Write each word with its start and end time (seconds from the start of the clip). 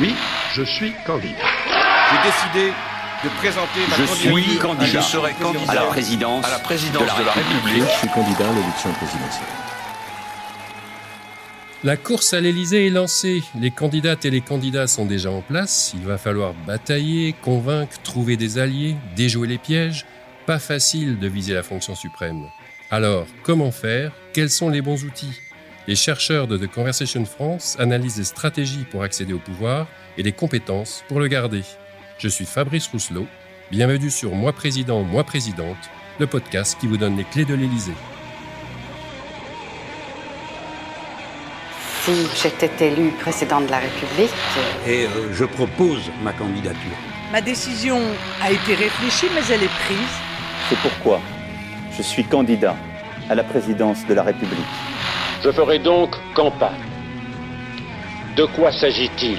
Oui, 0.00 0.14
je 0.54 0.62
suis 0.62 0.92
candidat. 1.06 1.36
J'ai 2.10 2.30
décidé 2.30 2.72
de 3.22 3.28
présenter 3.38 3.80
ma 3.88 3.96
je 3.96 4.04
candidature. 4.04 4.38
suis 4.38 4.58
candidat. 4.58 4.86
Je 4.86 5.00
serai 5.00 5.32
candidat 5.34 5.72
à 5.72 5.74
la 5.74 5.82
présidence, 5.82 6.44
à 6.44 6.50
la 6.50 6.58
présidence 6.58 7.02
de 7.02 7.06
la, 7.06 7.18
de 7.18 7.24
la 7.26 7.32
République. 7.32 7.84
Je 7.92 7.98
suis 7.98 8.08
candidat 8.08 8.48
à 8.48 8.52
l'élection 8.52 8.92
présidentielle. 8.92 9.46
La 11.84 11.96
course 11.98 12.32
à 12.32 12.40
l'Élysée 12.40 12.86
est 12.86 12.90
lancée. 12.90 13.42
Les 13.60 13.70
candidates 13.70 14.24
et 14.24 14.30
les 14.30 14.40
candidats 14.40 14.86
sont 14.86 15.04
déjà 15.04 15.30
en 15.30 15.42
place. 15.42 15.92
Il 15.94 16.06
va 16.06 16.16
falloir 16.16 16.54
batailler, 16.66 17.34
convaincre, 17.42 18.00
trouver 18.02 18.36
des 18.38 18.56
alliés, 18.58 18.96
déjouer 19.16 19.48
les 19.48 19.58
pièges. 19.58 20.06
Pas 20.46 20.58
facile 20.58 21.18
de 21.18 21.28
viser 21.28 21.52
la 21.52 21.62
fonction 21.62 21.94
suprême. 21.94 22.42
Alors, 22.90 23.26
comment 23.42 23.70
faire? 23.70 24.12
Quels 24.32 24.50
sont 24.50 24.70
les 24.70 24.80
bons 24.80 25.04
outils? 25.04 25.40
Les 25.86 25.96
chercheurs 25.96 26.46
de 26.46 26.56
The 26.56 26.66
Conversation 26.66 27.26
France 27.26 27.76
analysent 27.78 28.16
les 28.16 28.24
stratégies 28.24 28.86
pour 28.90 29.02
accéder 29.02 29.34
au 29.34 29.38
pouvoir 29.38 29.86
et 30.16 30.22
les 30.22 30.32
compétences 30.32 31.04
pour 31.08 31.20
le 31.20 31.28
garder. 31.28 31.62
Je 32.16 32.26
suis 32.26 32.46
Fabrice 32.46 32.88
Rousselot. 32.88 33.26
Bienvenue 33.70 34.08
sur 34.08 34.34
Moi 34.34 34.54
Président, 34.54 35.02
Moi 35.02 35.24
Présidente, 35.24 35.76
le 36.18 36.26
podcast 36.26 36.78
qui 36.80 36.86
vous 36.86 36.96
donne 36.96 37.18
les 37.18 37.24
clés 37.24 37.44
de 37.44 37.52
l'Élysée. 37.52 37.92
Si 42.00 42.12
j'étais 42.42 42.88
élu 42.88 43.10
président 43.20 43.60
de 43.60 43.70
la 43.70 43.80
République. 43.80 44.32
Et 44.86 45.04
euh, 45.04 45.34
je 45.34 45.44
propose 45.44 46.10
ma 46.22 46.32
candidature. 46.32 46.96
Ma 47.30 47.42
décision 47.42 48.00
a 48.40 48.50
été 48.50 48.74
réfléchie, 48.74 49.26
mais 49.34 49.42
elle 49.52 49.64
est 49.64 49.78
prise. 49.84 50.16
C'est 50.70 50.78
pourquoi 50.78 51.20
je 51.94 52.00
suis 52.00 52.24
candidat 52.24 52.74
à 53.28 53.34
la 53.34 53.44
présidence 53.44 54.06
de 54.06 54.14
la 54.14 54.22
République. 54.22 54.93
Je 55.44 55.52
ferai 55.52 55.78
donc 55.78 56.10
campagne. 56.34 56.80
De 58.34 58.46
quoi 58.56 58.72
s'agit-il? 58.72 59.36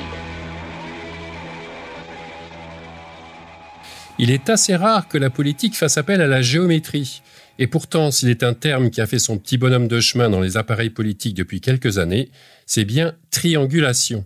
Il 4.20 4.30
est 4.30 4.52
assez 4.52 4.76
rare 4.76 5.08
que 5.08 5.18
la 5.18 5.32
politique 5.32 5.76
fasse 5.76 5.98
appel 5.98 6.22
à 6.22 6.28
la 6.28 6.44
géométrie. 6.44 7.24
Et 7.58 7.66
pourtant, 7.66 8.12
s'il 8.12 8.30
est 8.30 8.44
un 8.44 8.54
terme 8.54 8.92
qui 8.92 9.02
a 9.02 9.08
fait 9.08 9.18
son 9.18 9.40
petit 9.40 9.58
bonhomme 9.58 9.88
de 9.88 10.00
chemin 10.00 10.30
dans 10.30 10.42
les 10.42 10.58
appareils 10.58 10.92
politiques 10.92 11.34
depuis 11.34 11.60
quelques 11.60 11.98
années, 11.98 12.30
c'est 12.68 12.86
bien 12.86 13.16
triangulation. 13.32 14.26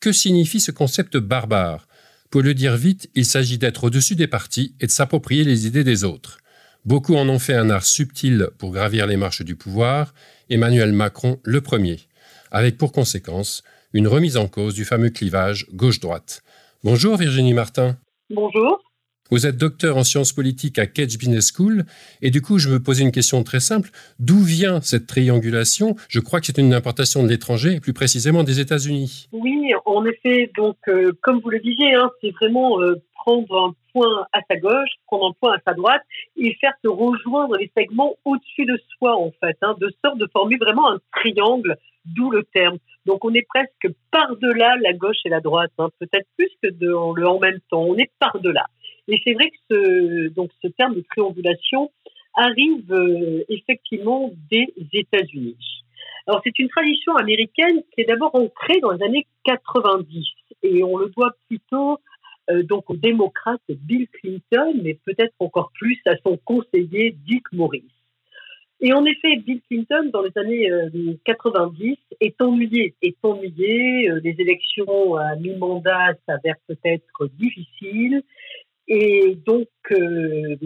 Que 0.00 0.10
signifie 0.10 0.58
ce 0.58 0.72
concept 0.72 1.16
barbare? 1.16 1.86
Pour 2.30 2.42
le 2.42 2.54
dire 2.54 2.76
vite, 2.76 3.08
il 3.14 3.24
s'agit 3.24 3.58
d'être 3.58 3.84
au-dessus 3.84 4.16
des 4.16 4.26
partis 4.26 4.74
et 4.80 4.88
de 4.88 4.90
s'approprier 4.90 5.44
les 5.44 5.68
idées 5.68 5.84
des 5.84 6.02
autres. 6.02 6.38
Beaucoup 6.84 7.14
en 7.14 7.26
ont 7.30 7.38
fait 7.38 7.54
un 7.54 7.70
art 7.70 7.86
subtil 7.86 8.48
pour 8.58 8.70
gravir 8.70 9.06
les 9.06 9.16
marches 9.16 9.40
du 9.40 9.56
pouvoir, 9.56 10.12
Emmanuel 10.50 10.92
Macron 10.92 11.40
le 11.42 11.62
premier, 11.62 11.96
avec 12.50 12.76
pour 12.76 12.92
conséquence 12.92 13.62
une 13.94 14.06
remise 14.06 14.36
en 14.36 14.48
cause 14.48 14.74
du 14.74 14.84
fameux 14.84 15.08
clivage 15.08 15.66
gauche-droite. 15.72 16.42
Bonjour 16.82 17.16
Virginie 17.16 17.54
Martin. 17.54 17.96
Bonjour. 18.28 18.82
Vous 19.30 19.46
êtes 19.46 19.56
docteur 19.56 19.96
en 19.96 20.04
sciences 20.04 20.34
politiques 20.34 20.78
à 20.78 20.86
Cage 20.86 21.16
Business 21.16 21.50
School 21.56 21.86
et 22.20 22.30
du 22.30 22.42
coup 22.42 22.58
je 22.58 22.68
me 22.68 22.78
posais 22.78 23.02
une 23.02 23.12
question 23.12 23.42
très 23.44 23.60
simple. 23.60 23.88
D'où 24.18 24.40
vient 24.40 24.82
cette 24.82 25.06
triangulation? 25.06 25.96
Je 26.10 26.20
crois 26.20 26.40
que 26.40 26.46
c'est 26.46 26.58
une 26.58 26.74
importation 26.74 27.22
de 27.22 27.28
l'étranger, 27.28 27.80
plus 27.80 27.94
précisément 27.94 28.44
des 28.44 28.60
États-Unis. 28.60 29.28
Oui, 29.32 29.72
en 29.86 30.04
effet. 30.04 30.50
Donc, 30.54 30.76
euh, 30.88 31.12
comme 31.22 31.40
vous 31.40 31.48
le 31.48 31.60
disiez, 31.60 31.94
hein, 31.94 32.10
c'est 32.20 32.32
vraiment 32.32 32.78
euh, 32.82 33.00
prendre 33.14 33.56
un 33.56 33.74
point 33.94 34.26
à 34.32 34.40
sa 34.50 34.56
gauche, 34.56 34.90
un 35.12 35.32
point 35.40 35.54
à 35.54 35.60
sa 35.66 35.74
droite 35.74 36.02
et 36.36 36.54
faire 36.60 36.74
se 36.84 36.88
rejoindre 36.88 37.56
les 37.56 37.70
segments 37.76 38.14
au-dessus 38.24 38.66
de 38.66 38.78
soi, 38.98 39.16
en 39.16 39.30
fait, 39.40 39.56
hein, 39.62 39.74
de 39.80 39.88
sorte 40.04 40.18
de 40.18 40.28
former 40.32 40.56
vraiment 40.56 40.90
un 40.90 40.98
triangle, 41.12 41.76
d'où 42.04 42.30
le 42.30 42.42
terme. 42.52 42.78
Donc, 43.06 43.24
on 43.24 43.32
est 43.32 43.46
presque 43.48 43.94
par-delà 44.10 44.76
la 44.82 44.92
gauche 44.92 45.18
et 45.24 45.28
la 45.28 45.40
droite, 45.40 45.72
hein, 45.78 45.88
peut-être 46.00 46.26
plus 46.36 46.50
que 46.62 47.24
en 47.24 47.38
même 47.38 47.60
temps. 47.70 47.82
On 47.82 47.96
est 47.96 48.10
par-delà. 48.18 48.66
Et 49.08 49.20
c'est 49.24 49.34
vrai 49.34 49.50
que 49.50 49.56
ce, 49.70 50.28
donc 50.28 50.50
ce 50.62 50.68
terme 50.68 50.94
de 50.94 51.04
triangulation 51.10 51.90
arrive 52.34 52.92
euh, 52.92 53.44
effectivement 53.48 54.32
des 54.50 54.66
États-Unis. 54.92 55.56
Alors 56.26 56.40
c'est 56.42 56.58
une 56.58 56.68
tradition 56.68 57.14
américaine 57.16 57.82
qui 57.92 58.00
est 58.00 58.06
d'abord 58.06 58.34
ancrée 58.34 58.80
dans 58.80 58.92
les 58.92 59.04
années 59.04 59.26
90 59.44 60.26
et 60.62 60.82
on 60.82 60.96
le 60.96 61.10
doit 61.10 61.32
plutôt 61.48 61.98
donc 62.50 62.90
au 62.90 62.96
démocrate 62.96 63.60
Bill 63.68 64.08
Clinton, 64.08 64.74
mais 64.82 64.98
peut-être 65.04 65.34
encore 65.38 65.70
plus 65.74 65.98
à 66.06 66.16
son 66.24 66.36
conseiller 66.44 67.16
Dick 67.26 67.44
Morris. 67.52 67.84
Et 68.80 68.92
en 68.92 69.04
effet, 69.06 69.36
Bill 69.36 69.62
Clinton, 69.68 70.10
dans 70.12 70.20
les 70.20 70.36
années 70.36 70.70
90, 71.24 71.96
est 72.20 72.42
ennuyé, 72.42 72.94
est 73.00 73.16
ennuyé. 73.22 74.10
Euh, 74.10 74.20
les 74.22 74.36
élections 74.38 75.16
à 75.16 75.36
mi-mandat 75.36 76.14
s'avèrent 76.26 76.60
peut-être 76.66 77.26
difficiles. 77.38 78.22
Et 78.86 79.38
donc, 79.46 79.68
euh, 79.92 80.56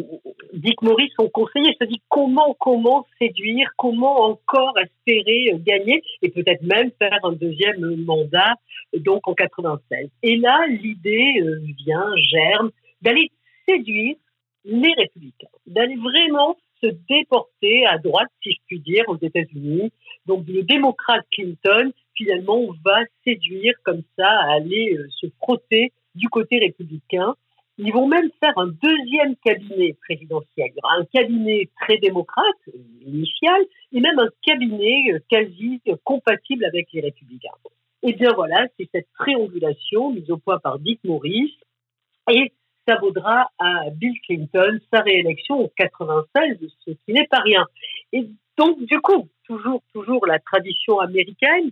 Dick 0.52 0.82
Morris, 0.82 1.10
son 1.18 1.28
conseiller, 1.28 1.76
se 1.80 1.86
dit 1.86 2.02
comment, 2.08 2.56
comment 2.58 3.06
séduire, 3.20 3.70
comment 3.76 4.22
encore 4.22 4.74
espérer 4.78 5.52
gagner 5.60 6.02
et 6.22 6.30
peut-être 6.30 6.62
même 6.62 6.90
faire 6.98 7.18
un 7.22 7.32
deuxième 7.32 7.96
mandat, 8.04 8.56
donc 8.94 9.26
en 9.28 9.34
96. 9.34 10.08
Et 10.24 10.36
là, 10.36 10.66
l'idée 10.68 11.40
euh, 11.42 11.60
vient, 11.84 12.12
germe, 12.16 12.70
d'aller 13.02 13.30
séduire 13.68 14.16
les 14.64 14.92
républicains, 14.94 15.48
d'aller 15.66 15.96
vraiment 15.96 16.56
se 16.82 16.88
déporter 17.08 17.86
à 17.86 17.98
droite, 17.98 18.28
si 18.42 18.52
je 18.52 18.58
puis 18.66 18.80
dire, 18.80 19.04
aux 19.08 19.18
États-Unis. 19.20 19.92
Donc, 20.26 20.44
le 20.48 20.62
démocrate 20.62 21.24
Clinton, 21.32 21.92
finalement, 22.14 22.60
va 22.84 23.00
séduire 23.24 23.74
comme 23.84 24.02
ça, 24.16 24.28
à 24.28 24.54
aller 24.54 24.96
euh, 24.96 25.06
se 25.10 25.26
frotter 25.40 25.92
du 26.14 26.28
côté 26.28 26.58
républicain. 26.58 27.34
Ils 27.78 27.92
vont 27.92 28.08
même 28.08 28.28
faire 28.40 28.56
un 28.56 28.66
deuxième 28.66 29.36
cabinet 29.36 29.96
présidentiel. 30.02 30.70
Un 30.82 31.04
cabinet 31.04 31.70
très 31.80 31.98
démocrate, 31.98 32.44
initial, 33.06 33.60
et 33.92 34.00
même 34.00 34.18
un 34.18 34.28
cabinet 34.42 35.12
quasi 35.30 35.80
compatible 36.04 36.64
avec 36.64 36.88
les 36.92 37.00
républicains. 37.00 37.54
Et 38.02 38.12
bien 38.12 38.32
voilà, 38.34 38.66
c'est 38.76 38.88
cette 38.92 39.08
triangulation 39.18 40.12
mise 40.12 40.30
au 40.30 40.38
point 40.38 40.58
par 40.58 40.78
Dick 40.78 41.00
Morris, 41.04 41.56
et 42.30 42.52
ça 42.86 42.96
vaudra 42.96 43.50
à 43.58 43.90
Bill 43.90 44.18
Clinton 44.26 44.78
sa 44.92 45.00
réélection 45.02 45.64
en 45.64 45.70
96, 45.76 46.58
ce 46.84 46.90
qui 46.90 47.12
n'est 47.12 47.26
pas 47.26 47.40
rien. 47.40 47.64
Et 48.12 48.26
donc, 48.56 48.82
du 48.84 49.00
coup, 49.00 49.28
toujours, 49.44 49.82
toujours 49.92 50.26
la 50.26 50.38
tradition 50.38 50.98
américaine, 50.98 51.70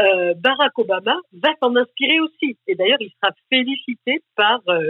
euh, 0.00 0.34
Barack 0.34 0.78
Obama 0.78 1.16
va 1.32 1.50
s'en 1.60 1.74
inspirer 1.76 2.20
aussi. 2.20 2.56
Et 2.66 2.74
d'ailleurs, 2.74 3.00
il 3.00 3.10
sera 3.10 3.32
félicité 3.50 4.22
par 4.36 4.60
euh, 4.68 4.80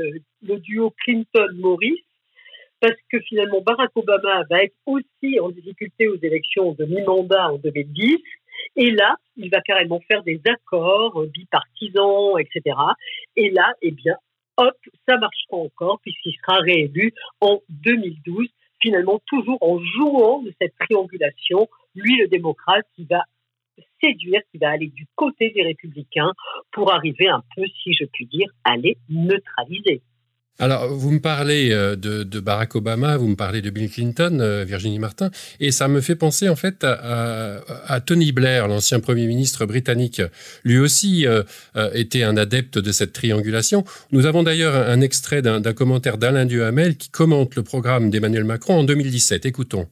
le 0.43 0.59
duo 0.59 0.95
Clinton-Morris, 1.05 2.03
parce 2.81 2.97
que 3.11 3.21
finalement, 3.21 3.61
Barack 3.61 3.91
Obama 3.95 4.43
va 4.51 4.63
être 4.65 4.75
aussi 4.87 5.41
en 5.41 5.51
difficulté 5.51 6.09
aux 6.09 6.19
élections 6.23 6.73
de 6.73 6.85
mi-mandat 6.85 7.53
en 7.53 7.59
2010. 7.59 8.19
Et 8.77 8.91
là, 8.91 9.17
il 9.37 9.51
va 9.51 9.61
carrément 9.61 10.01
faire 10.09 10.23
des 10.23 10.41
accords 10.47 11.25
bipartisans, 11.27 12.39
etc. 12.39 12.77
Et 13.37 13.51
là, 13.51 13.73
eh 13.83 13.91
bien, 13.91 14.17
hop, 14.57 14.77
ça 15.09 15.17
marchera 15.17 15.57
encore, 15.57 16.01
puisqu'il 16.01 16.35
sera 16.35 16.59
réélu 16.59 17.13
en 17.41 17.61
2012, 17.71 18.49
finalement 18.81 19.21
toujours 19.27 19.59
en 19.61 19.79
jouant 19.79 20.43
de 20.43 20.53
cette 20.61 20.75
triangulation, 20.79 21.69
lui 21.95 22.17
le 22.19 22.29
démocrate 22.29 22.87
qui 22.97 23.05
va 23.05 23.25
séduire, 24.03 24.41
qui 24.51 24.59
va 24.59 24.71
aller 24.71 24.89
du 24.89 25.07
côté 25.15 25.51
des 25.51 25.63
républicains 25.63 26.33
pour 26.73 26.93
arriver 26.93 27.29
un 27.29 27.43
peu, 27.57 27.63
si 27.83 27.93
je 27.95 28.05
puis 28.13 28.27
dire, 28.27 28.49
à 28.65 28.77
les 28.77 28.97
neutraliser. 29.09 30.03
Alors, 30.59 30.87
vous 30.89 31.11
me 31.11 31.19
parlez 31.19 31.71
de, 31.71 31.97
de, 31.97 32.41
Barack 32.41 32.77
Obama, 32.77 33.17
vous 33.17 33.27
me 33.27 33.37
parlez 33.37 33.63
de 33.63 33.71
Bill 33.71 33.91
Clinton, 33.91 34.65
Virginie 34.67 34.99
Martin, 34.99 35.31
et 35.61 35.73
ça 35.73 35.89
me 35.89 36.01
fait 36.01 36.15
penser 36.15 36.49
en 36.49 36.57
fait 36.57 36.85
à 36.85 38.01
Tony 38.05 38.33
Blair, 38.33 38.69
l'ancien 38.69 39.01
Premier 39.01 39.27
ministre 39.27 39.65
britannique. 39.65 40.21
Lui 40.63 40.79
aussi 40.79 41.27
euh, 41.27 41.43
était 41.95 42.23
un 42.23 42.37
adepte 42.37 42.79
de 42.79 42.93
cette 42.93 43.15
triangulation. 43.15 43.85
Nous 44.13 44.27
avons 44.27 44.43
d'ailleurs 44.43 44.77
un, 44.77 44.93
un 44.93 45.01
extrait 45.01 45.41
d'un 45.41 45.63
commentaire 45.73 46.19
d'Alain 46.19 46.45
Duhamel 46.45 46.97
qui 46.97 47.11
commente 47.11 47.57
le 47.57 47.63
programme 47.63 48.11
d'Emmanuel 48.11 48.45
Macron 48.45 48.75
en 48.75 48.85
2017. 48.85 49.47
Écoutons. 49.47 49.89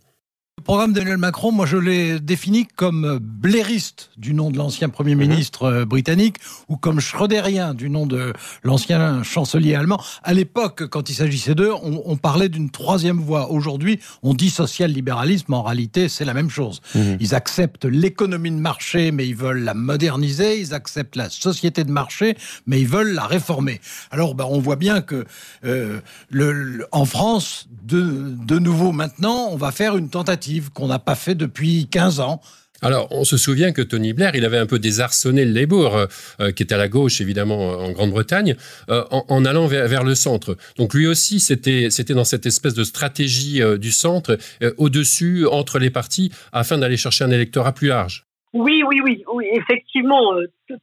Le 0.61 0.65
programme 0.65 0.93
d'Emmanuel 0.93 1.17
Macron, 1.17 1.53
moi 1.53 1.65
je 1.65 1.79
l'ai 1.79 2.21
défini 2.21 2.67
comme 2.67 3.19
blairiste 3.19 4.11
du 4.19 4.35
nom 4.35 4.51
de 4.51 4.59
l'ancien 4.59 4.91
Premier 4.91 5.15
ministre 5.15 5.71
mmh. 5.71 5.85
britannique 5.87 6.37
ou 6.69 6.77
comme 6.77 7.01
schröderien 7.01 7.73
du 7.73 7.89
nom 7.89 8.07
de 8.07 8.35
l'ancien 8.63 9.23
chancelier 9.23 9.75
allemand. 9.75 10.03
À 10.23 10.35
l'époque, 10.35 10.87
quand 10.89 11.09
il 11.09 11.15
s'agissait 11.15 11.55
d'eux, 11.55 11.73
on, 11.83 12.03
on, 12.05 12.17
parlait 12.19 12.51
d'une 12.51 12.69
troisième 12.69 13.19
voie. 13.19 13.51
Aujourd'hui, 13.51 14.01
on 14.23 14.35
dit 14.35 14.51
social-libéralisme. 14.51 15.55
En 15.55 15.63
réalité, 15.63 16.11
c'est 16.11 16.27
la 16.27 16.35
même 16.35 16.51
chose. 16.51 16.83
Mmh. 16.95 17.01
Ils 17.21 17.35
acceptent 17.35 17.87
l'économie 17.87 18.51
de 18.51 18.57
marché, 18.57 19.13
mais 19.13 19.27
ils 19.27 19.37
veulent 19.37 19.65
la 19.65 19.73
moderniser. 19.73 20.61
Ils 20.61 20.75
acceptent 20.75 21.17
la 21.17 21.31
société 21.31 21.85
de 21.85 21.91
marché, 21.91 22.37
mais 22.67 22.83
ils 22.83 22.87
veulent 22.89 23.15
la 23.15 23.25
réformer. 23.25 23.81
Alors, 24.11 24.35
ben, 24.35 24.45
on 24.47 24.61
voit 24.61 24.77
bien 24.77 25.01
que 25.01 25.25
euh, 25.65 26.01
le, 26.29 26.53
le, 26.53 26.87
en 26.93 27.07
France, 27.07 27.67
de, 27.83 28.35
de 28.45 28.59
nouveau 28.59 28.93
maintenant, 28.93 29.49
on 29.51 29.57
va 29.57 29.73
faire 29.73 29.97
une 29.97 30.11
tentative 30.11 30.50
qu'on 30.75 30.89
n'a 30.89 30.99
pas 30.99 31.15
fait 31.15 31.35
depuis 31.35 31.87
15 31.89 32.21
ans. 32.21 32.41
Alors, 32.83 33.09
on 33.11 33.25
se 33.25 33.37
souvient 33.37 33.73
que 33.73 33.83
Tony 33.83 34.13
Blair, 34.13 34.35
il 34.35 34.45
avait 34.45 34.59
un 34.59 34.67
peu 34.67 34.79
désarçonné 34.79 35.45
le 35.45 35.53
Labour, 35.53 35.97
euh, 35.97 36.07
euh, 36.41 36.51
qui 36.51 36.63
est 36.63 36.73
à 36.73 36.79
la 36.79 36.89
gauche, 36.89 37.21
évidemment, 37.21 37.73
en 37.73 37.93
Grande-Bretagne, 37.93 38.57
euh, 38.89 39.05
en, 39.11 39.45
allant 39.45 39.67
vers, 39.67 40.03
le 40.03 40.15
centre. 40.15 40.57
Donc, 40.79 40.95
lui 40.95 41.07
aussi, 41.07 41.41
c'était, 41.41 41.91
c'était 41.91 42.15
dans 42.15 42.25
cette 42.25 42.47
espèce 42.47 42.75
de 42.75 42.85
stratégie 42.85 43.61
du 43.79 43.91
centre, 43.91 44.39
au-dessus, 44.79 45.47
entre 45.47 45.79
les 45.79 45.91
partis, 45.91 46.33
afin 46.53 46.79
d'aller 46.79 46.97
chercher 46.97 47.25
un 47.25 47.31
électorat 47.31 47.73
plus 47.73 47.89
large. 47.89 48.25
Oui, 48.53 48.83
oui, 48.87 49.01
oui, 49.05 49.23
oui, 49.33 49.47
effectivement, 49.53 50.33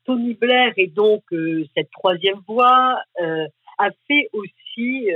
Tony 0.05 0.35
Blair 0.35 0.71
et 0.77 0.87
donc 0.87 1.23
cette 1.75 1.89
troisième 1.91 2.39
voie 2.47 2.99
a 3.19 3.89
fait 4.07 4.29
aussi, 4.33 5.07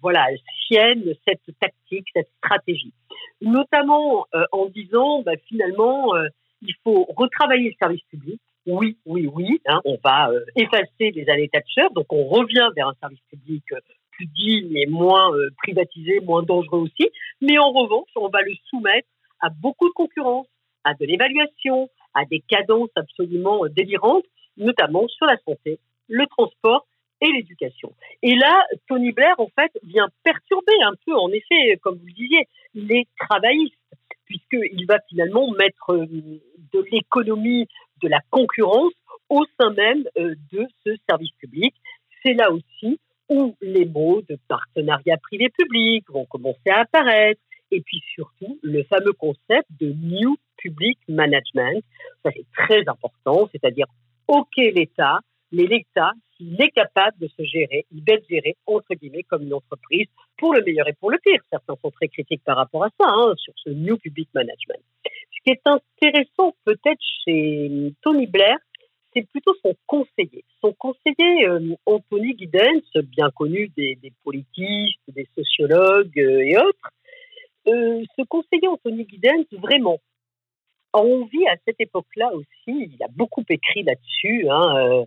voilà, 0.00 0.26
sienne 0.66 1.04
cette 1.26 1.58
tactique, 1.60 2.06
cette 2.14 2.30
stratégie 2.38 2.92
notamment 3.40 4.26
euh, 4.34 4.44
en 4.52 4.66
disant 4.66 5.22
bah, 5.22 5.32
finalement 5.48 6.14
euh, 6.14 6.28
il 6.62 6.74
faut 6.82 7.06
retravailler 7.16 7.70
le 7.70 7.76
service 7.78 8.02
public. 8.10 8.40
Oui, 8.66 8.96
oui, 9.04 9.28
oui, 9.32 9.60
hein, 9.66 9.80
on 9.84 9.98
va 10.02 10.30
euh, 10.30 10.40
effacer 10.56 11.10
les 11.10 11.28
années 11.28 11.48
Thatcher, 11.48 11.86
donc 11.94 12.06
on 12.10 12.24
revient 12.24 12.68
vers 12.74 12.88
un 12.88 12.94
service 13.00 13.20
public 13.30 13.62
plus 14.12 14.26
digne 14.26 14.76
et 14.76 14.86
moins 14.86 15.32
privatisé, 15.58 16.20
moins 16.20 16.44
dangereux 16.44 16.78
aussi. 16.78 17.10
Mais 17.40 17.58
en 17.58 17.72
revanche, 17.72 18.08
on 18.14 18.28
va 18.28 18.42
le 18.42 18.52
soumettre 18.70 19.08
à 19.40 19.48
beaucoup 19.50 19.88
de 19.88 19.92
concurrence, 19.92 20.46
à 20.84 20.94
de 20.94 21.04
l'évaluation, 21.04 21.90
à 22.14 22.24
des 22.24 22.40
cadences 22.48 22.90
absolument 22.94 23.66
délirantes, 23.66 24.24
notamment 24.56 25.08
sur 25.08 25.26
la 25.26 25.36
santé, 25.44 25.80
le 26.08 26.26
transport 26.28 26.86
et 27.20 27.32
l'éducation. 27.32 27.92
Et 28.22 28.34
là, 28.34 28.64
Tony 28.88 29.12
Blair, 29.12 29.34
en 29.38 29.48
fait, 29.48 29.72
vient 29.82 30.08
perturber 30.22 30.74
un 30.84 30.94
peu, 31.06 31.14
en 31.14 31.30
effet, 31.30 31.78
comme 31.82 31.96
vous 31.96 32.06
le 32.06 32.12
disiez, 32.12 32.48
les 32.74 33.06
travaillistes, 33.18 33.74
puisqu'il 34.26 34.86
va 34.86 34.98
finalement 35.08 35.50
mettre 35.52 35.90
euh, 35.90 36.06
de 36.06 36.84
l'économie, 36.90 37.66
de 38.02 38.08
la 38.08 38.20
concurrence 38.30 38.92
au 39.28 39.44
sein 39.58 39.70
même 39.70 40.04
euh, 40.18 40.34
de 40.52 40.66
ce 40.84 40.96
service 41.08 41.32
public. 41.38 41.74
C'est 42.22 42.34
là 42.34 42.50
aussi 42.50 42.98
où 43.28 43.54
les 43.60 43.86
mots 43.86 44.22
de 44.28 44.38
partenariat 44.48 45.16
privé-public 45.18 46.04
vont 46.10 46.26
commencer 46.26 46.70
à 46.70 46.80
apparaître, 46.80 47.40
et 47.70 47.80
puis 47.80 48.02
surtout 48.14 48.58
le 48.62 48.82
fameux 48.84 49.12
concept 49.12 49.68
de 49.80 49.92
New 49.92 50.36
Public 50.58 50.98
Management. 51.08 51.82
Ça, 52.22 52.30
c'est 52.34 52.46
très 52.52 52.88
important, 52.88 53.48
c'est-à-dire, 53.52 53.86
OK, 54.28 54.56
l'État, 54.56 55.20
mais 55.54 55.66
l'État, 55.66 56.12
s'il 56.36 56.60
est 56.60 56.70
capable 56.70 57.18
de 57.18 57.28
se 57.28 57.42
gérer, 57.44 57.86
il 57.92 58.04
doit 58.04 58.18
gérer, 58.28 58.56
entre 58.66 58.94
guillemets, 58.94 59.22
comme 59.22 59.42
une 59.42 59.54
entreprise, 59.54 60.06
pour 60.36 60.54
le 60.54 60.62
meilleur 60.62 60.88
et 60.88 60.94
pour 60.94 61.10
le 61.10 61.18
pire. 61.18 61.40
Certains 61.50 61.76
sont 61.80 61.90
très 61.90 62.08
critiques 62.08 62.42
par 62.44 62.56
rapport 62.56 62.84
à 62.84 62.88
ça, 62.98 63.06
hein, 63.06 63.34
sur 63.36 63.52
ce 63.56 63.70
New 63.70 63.96
Public 63.98 64.28
Management. 64.34 64.82
Ce 65.04 65.42
qui 65.44 65.50
est 65.50 65.62
intéressant 65.64 66.54
peut-être 66.64 67.00
chez 67.24 67.92
Tony 68.02 68.26
Blair, 68.26 68.56
c'est 69.14 69.26
plutôt 69.30 69.54
son 69.62 69.74
conseiller. 69.86 70.44
Son 70.60 70.72
conseiller, 70.72 71.46
euh, 71.46 71.74
Anthony 71.86 72.36
Giddens, 72.36 72.82
bien 73.04 73.30
connu 73.30 73.70
des, 73.76 73.96
politistes, 74.24 75.00
des 75.08 75.28
sociologues 75.36 76.18
euh, 76.18 76.40
et 76.40 76.58
autres, 76.58 76.90
euh, 77.68 78.02
ce 78.18 78.24
conseiller 78.24 78.66
Anthony 78.66 79.06
Giddens, 79.08 79.44
vraiment, 79.52 79.98
a 80.92 80.98
envie 80.98 81.46
à 81.46 81.56
cette 81.64 81.80
époque-là 81.80 82.32
aussi, 82.34 82.46
il 82.66 83.02
a 83.02 83.08
beaucoup 83.10 83.44
écrit 83.48 83.82
là-dessus, 83.82 84.48
hein, 84.48 85.04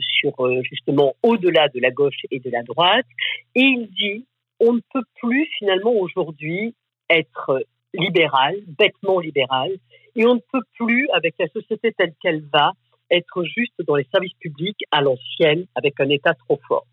sur 0.00 0.32
euh, 0.40 0.62
justement 0.62 1.14
au-delà 1.22 1.68
de 1.68 1.80
la 1.80 1.90
gauche 1.90 2.24
et 2.30 2.40
de 2.40 2.50
la 2.50 2.62
droite. 2.62 3.06
Et 3.54 3.62
il 3.62 3.88
dit, 3.90 4.26
on 4.60 4.74
ne 4.74 4.80
peut 4.92 5.04
plus 5.20 5.46
finalement 5.58 5.92
aujourd'hui 5.92 6.74
être 7.10 7.64
libéral, 7.94 8.56
bêtement 8.66 9.20
libéral, 9.20 9.70
et 10.16 10.26
on 10.26 10.34
ne 10.34 10.40
peut 10.52 10.62
plus, 10.78 11.08
avec 11.12 11.34
la 11.38 11.48
société 11.48 11.92
telle 11.92 12.14
qu'elle 12.20 12.42
va, 12.52 12.72
être 13.10 13.42
juste 13.44 13.80
dans 13.86 13.96
les 13.96 14.06
services 14.12 14.34
publics 14.40 14.80
à 14.90 15.00
l'ancienne, 15.00 15.64
avec 15.74 15.98
un 16.00 16.10
État 16.10 16.34
trop 16.34 16.60
fort. 16.68 16.86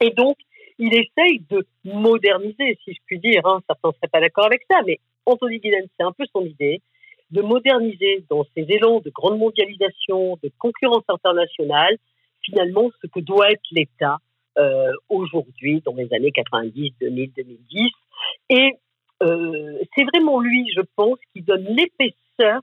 Et 0.00 0.10
donc, 0.10 0.36
il 0.78 0.94
essaye 0.94 1.40
de 1.50 1.66
moderniser, 1.84 2.78
si 2.84 2.92
je 2.92 3.00
puis 3.06 3.18
dire. 3.18 3.44
Hein. 3.44 3.60
Certains 3.66 3.88
ne 3.88 3.92
seraient 3.94 4.08
pas 4.12 4.20
d'accord 4.20 4.46
avec 4.46 4.62
ça, 4.70 4.80
mais 4.86 5.00
Anthony 5.24 5.60
Giddens, 5.60 5.88
c'est 5.98 6.04
un 6.04 6.12
peu 6.12 6.24
son 6.32 6.42
idée 6.42 6.80
de 7.30 7.42
moderniser 7.42 8.24
dans 8.30 8.44
ces 8.54 8.66
élans 8.68 9.00
de 9.00 9.10
grande 9.10 9.38
mondialisation, 9.38 10.38
de 10.42 10.50
concurrence 10.58 11.04
internationale, 11.08 11.96
finalement 12.42 12.90
ce 13.02 13.06
que 13.08 13.20
doit 13.20 13.50
être 13.50 13.62
l'État 13.72 14.18
euh, 14.58 14.92
aujourd'hui, 15.08 15.82
dans 15.84 15.94
les 15.94 16.12
années 16.14 16.32
90, 16.32 16.92
2000, 17.00 17.32
2010. 17.36 17.90
Et 18.50 18.72
euh, 19.22 19.78
c'est 19.94 20.04
vraiment 20.04 20.40
lui, 20.40 20.70
je 20.74 20.82
pense, 20.94 21.18
qui 21.32 21.42
donne 21.42 21.64
l'épaisseur 21.64 22.62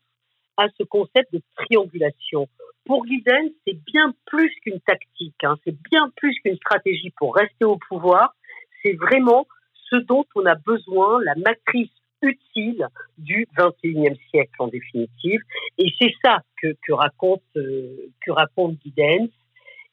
à 0.58 0.68
ce 0.78 0.84
concept 0.84 1.34
de 1.34 1.42
triangulation. 1.56 2.48
Pour 2.86 3.06
Guiden, 3.06 3.52
c'est 3.66 3.78
bien 3.86 4.14
plus 4.26 4.52
qu'une 4.62 4.80
tactique, 4.82 5.44
hein, 5.44 5.56
c'est 5.64 5.76
bien 5.90 6.12
plus 6.16 6.36
qu'une 6.42 6.58
stratégie 6.58 7.12
pour 7.18 7.36
rester 7.36 7.66
au 7.66 7.78
pouvoir, 7.90 8.36
c'est 8.82 8.94
vraiment 8.94 9.48
ce 9.90 9.96
dont 9.96 10.26
on 10.36 10.46
a 10.46 10.56
besoin, 10.56 11.24
la 11.24 11.36
matrice 11.36 11.90
utile 12.24 12.88
du 13.18 13.48
21e 13.58 14.18
siècle 14.30 14.54
en 14.60 14.68
définitive. 14.68 15.42
Et 15.78 15.92
c'est 16.00 16.14
ça 16.24 16.40
que, 16.62 16.76
que 16.86 16.94
raconte, 16.94 17.44
euh, 17.58 18.12
que 18.26 18.32
raconte 18.32 18.78
Giddens. 18.84 19.30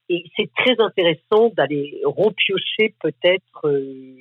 Et 0.09 0.25
c'est 0.37 0.50
très 0.56 0.75
intéressant 0.81 1.50
d'aller 1.56 2.00
repiocher 2.05 2.94
peut-être 3.00 3.65
euh, 3.65 4.17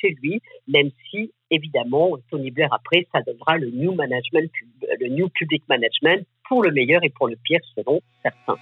chez 0.00 0.16
lui, 0.22 0.40
même 0.68 0.90
si, 1.10 1.32
évidemment, 1.50 2.16
Tony 2.30 2.50
Blair, 2.50 2.68
après, 2.72 3.06
ça 3.12 3.22
donnera 3.22 3.58
le 3.58 3.70
new 3.70 3.94
management, 3.94 4.50
le 5.00 5.08
new 5.08 5.28
public 5.28 5.62
management 5.68 6.24
pour 6.48 6.62
le 6.62 6.70
meilleur 6.70 7.02
et 7.02 7.10
pour 7.10 7.28
le 7.28 7.36
pire, 7.42 7.60
selon 7.74 8.00
certains. 8.22 8.56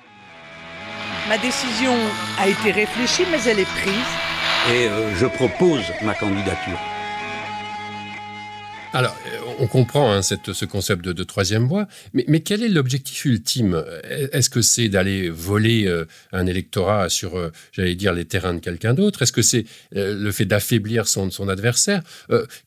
Ma 1.29 1.39
décision 1.39 1.93
a 2.39 2.49
été 2.49 2.73
réfléchie, 2.73 3.25
mais 3.31 3.43
elle 3.47 3.61
est 3.61 3.73
prise. 3.83 4.31
Et 4.73 4.89
euh, 4.89 5.15
je 5.15 5.27
propose 5.27 5.93
ma 6.03 6.15
candidature. 6.15 6.79
Alors, 8.93 9.17
euh, 9.27 9.55
on 9.61 9.69
comprend 9.69 10.11
hein, 10.11 10.21
ce 10.21 10.65
concept 10.65 11.05
de, 11.05 11.23
troisième 11.23 11.67
voie, 11.67 11.87
mais, 12.13 12.41
quel 12.41 12.65
est 12.65 12.69
l'objectif 12.69 13.25
ultime? 13.25 13.85
Est-ce 14.33 14.51
que 14.51 14.63
c'est 14.63 14.89
d'aller 14.89 15.31
voler 15.31 15.87
euh, 15.87 16.07
un 16.33 16.47
électorat 16.47 17.09
sur, 17.09 17.37
euh, 17.37 17.51
j'allais 17.71 17.95
dire, 17.95 18.13
les 18.13 18.25
terrains 18.25 18.55
de 18.55 18.59
quelqu'un 18.59 18.93
d'autre? 18.93 19.23
Est-ce 19.23 19.33
que 19.33 19.43
c'est 19.43 19.65
le 19.93 20.31
fait 20.33 20.45
d'affaiblir 20.45 21.07
son, 21.07 21.31
adversaire? 21.49 22.03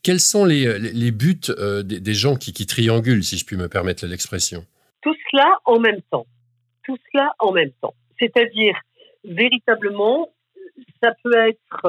Quels 0.01 0.21
sont 0.21 0.45
les, 0.45 1.11
buts 1.11 1.51
des, 1.83 2.13
gens 2.13 2.35
qui, 2.37 2.53
qui 2.53 2.65
triangulent, 2.65 3.23
si 3.23 3.37
je 3.37 3.45
puis 3.45 3.57
me 3.57 3.67
permettre 3.67 4.05
l'expression? 4.05 4.65
Tout 5.01 5.15
cela 5.29 5.57
en 5.65 5.79
même 5.79 6.01
temps. 6.09 6.25
Tout 6.85 6.97
cela 7.11 7.33
en 7.39 7.51
même 7.51 7.71
temps. 7.81 7.95
C'est-à-dire, 8.19 8.75
véritablement, 9.25 10.33
ça 11.01 11.13
peut 11.21 11.37
être 11.37 11.83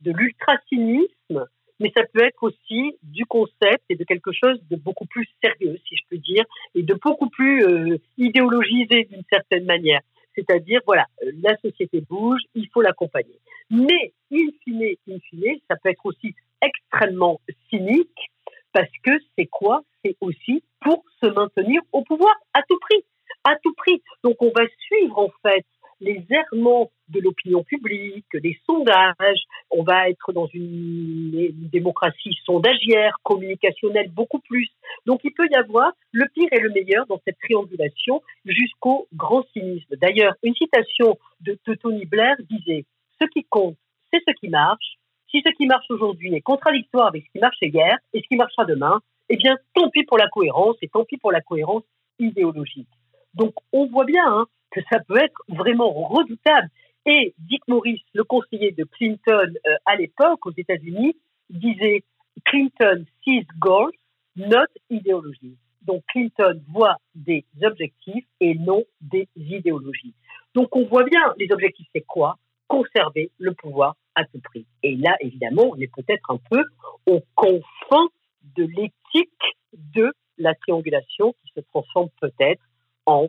de 0.00 0.10
l'ultra-cynisme 0.10 1.46
mais 1.80 1.92
ça 1.94 2.02
peut 2.12 2.24
être 2.24 2.42
aussi 2.42 2.96
du 3.02 3.26
concept 3.26 3.84
et 3.88 3.96
de 3.96 4.04
quelque 4.04 4.32
chose 4.32 4.60
de 4.70 4.76
beaucoup 4.76 5.06
plus 5.06 5.26
sérieux, 5.42 5.78
si 5.88 5.96
je 5.96 6.02
peux 6.08 6.18
dire, 6.18 6.44
et 6.74 6.82
de 6.82 6.94
beaucoup 6.94 7.28
plus 7.28 7.64
euh, 7.64 7.98
idéologisé 8.16 9.04
d'une 9.04 9.24
certaine 9.30 9.64
manière. 9.64 10.00
C'est-à-dire, 10.34 10.80
voilà, 10.86 11.06
euh, 11.22 11.32
la 11.42 11.56
société 11.58 12.00
bouge, 12.00 12.40
il 12.54 12.68
faut 12.72 12.82
l'accompagner. 12.82 13.38
Mais, 13.70 14.12
in 14.32 14.48
fine, 14.62 14.94
in 15.08 15.18
fine, 15.30 15.58
ça 15.68 15.76
peut 15.82 15.90
être 15.90 16.04
aussi 16.04 16.34
extrêmement 16.60 17.40
cynique, 17.70 18.30
parce 18.72 18.90
que 19.02 19.12
c'est 19.36 19.46
quoi? 19.46 19.82
C'est 20.04 20.16
aussi 20.20 20.62
pour 20.80 21.04
se 21.22 21.26
maintenir 21.26 21.80
au 21.92 22.02
pouvoir 22.02 22.34
à 22.52 22.62
tout 22.68 22.78
prix. 22.80 23.04
À 23.44 23.56
tout 23.62 23.74
prix. 23.74 24.02
Donc, 24.22 24.36
on 24.40 24.50
va 24.54 24.64
suivre, 24.78 25.18
en 25.18 25.30
fait, 25.42 25.64
les 26.00 26.24
errements 26.30 26.90
de 27.08 27.20
l'opinion 27.20 27.62
publique, 27.62 28.26
des 28.34 28.58
sondages. 28.66 29.42
On 29.70 29.82
va 29.82 30.08
être 30.08 30.32
dans 30.32 30.46
une, 30.52 31.68
démocratie 31.72 32.36
sondagière, 32.44 33.16
communicationnelle 33.22 34.10
beaucoup 34.10 34.38
plus. 34.40 34.68
Donc 35.06 35.20
il 35.24 35.32
peut 35.32 35.48
y 35.50 35.56
avoir 35.56 35.92
le 36.12 36.26
pire 36.34 36.48
et 36.52 36.60
le 36.60 36.70
meilleur 36.70 37.06
dans 37.06 37.20
cette 37.24 37.38
triangulation 37.38 38.22
jusqu'au 38.44 39.08
grand 39.14 39.44
cynisme. 39.52 39.96
D'ailleurs, 39.96 40.34
une 40.42 40.54
citation 40.54 41.18
de, 41.40 41.58
Tony 41.82 42.06
Blair 42.06 42.36
disait 42.50 42.84
Ce 43.20 43.26
qui 43.26 43.44
compte, 43.44 43.76
c'est 44.12 44.22
ce 44.26 44.32
qui 44.34 44.48
marche. 44.48 44.98
Si 45.30 45.42
ce 45.44 45.50
qui 45.56 45.66
marche 45.66 45.86
aujourd'hui 45.90 46.32
est 46.34 46.40
contradictoire 46.40 47.08
avec 47.08 47.24
ce 47.26 47.32
qui 47.32 47.38
marchait 47.40 47.68
hier 47.68 47.98
et 48.12 48.20
ce 48.20 48.28
qui 48.28 48.36
marchera 48.36 48.64
demain, 48.64 49.00
eh 49.28 49.36
bien, 49.36 49.56
tant 49.74 49.90
pis 49.90 50.04
pour 50.04 50.18
la 50.18 50.28
cohérence 50.28 50.76
et 50.82 50.88
tant 50.88 51.04
pis 51.04 51.16
pour 51.16 51.32
la 51.32 51.40
cohérence 51.40 51.82
idéologique. 52.18 52.88
Donc, 53.34 53.52
on 53.72 53.86
voit 53.86 54.04
bien 54.04 54.24
hein, 54.26 54.46
que 54.74 54.80
ça 54.90 54.98
peut 55.00 55.18
être 55.18 55.40
vraiment 55.48 55.90
redoutable. 55.90 56.68
Et 57.06 57.34
Dick 57.38 57.62
Morris, 57.68 58.04
le 58.12 58.24
conseiller 58.24 58.72
de 58.72 58.84
Clinton 58.84 59.52
euh, 59.66 59.76
à 59.86 59.96
l'époque 59.96 60.44
aux 60.46 60.52
États-Unis, 60.56 61.16
disait 61.48 62.02
Clinton 62.44 63.04
sees 63.24 63.46
goals, 63.58 63.92
not 64.36 64.66
idéologies. 64.90 65.56
Donc 65.82 66.02
Clinton 66.08 66.60
voit 66.68 66.96
des 67.14 67.44
objectifs 67.62 68.24
et 68.40 68.54
non 68.54 68.82
des 69.00 69.28
idéologies. 69.36 70.14
Donc 70.54 70.74
on 70.74 70.86
voit 70.86 71.04
bien, 71.04 71.22
les 71.38 71.52
objectifs 71.52 71.86
c'est 71.94 72.06
quoi? 72.06 72.38
Conserver 72.66 73.30
le 73.38 73.52
pouvoir 73.52 73.94
à 74.14 74.24
tout 74.24 74.40
prix. 74.40 74.66
Et 74.82 74.96
là, 74.96 75.16
évidemment, 75.20 75.64
on 75.70 75.76
est 75.76 75.92
peut-être 75.94 76.30
un 76.30 76.38
peu 76.50 76.64
au 77.06 77.22
confins 77.34 78.08
de 78.56 78.64
l'éthique 78.64 79.30
de 79.72 80.12
la 80.38 80.54
triangulation 80.54 81.34
qui 81.44 81.52
se 81.54 81.60
transforme 81.70 82.08
peut-être 82.20 82.62
en 83.06 83.28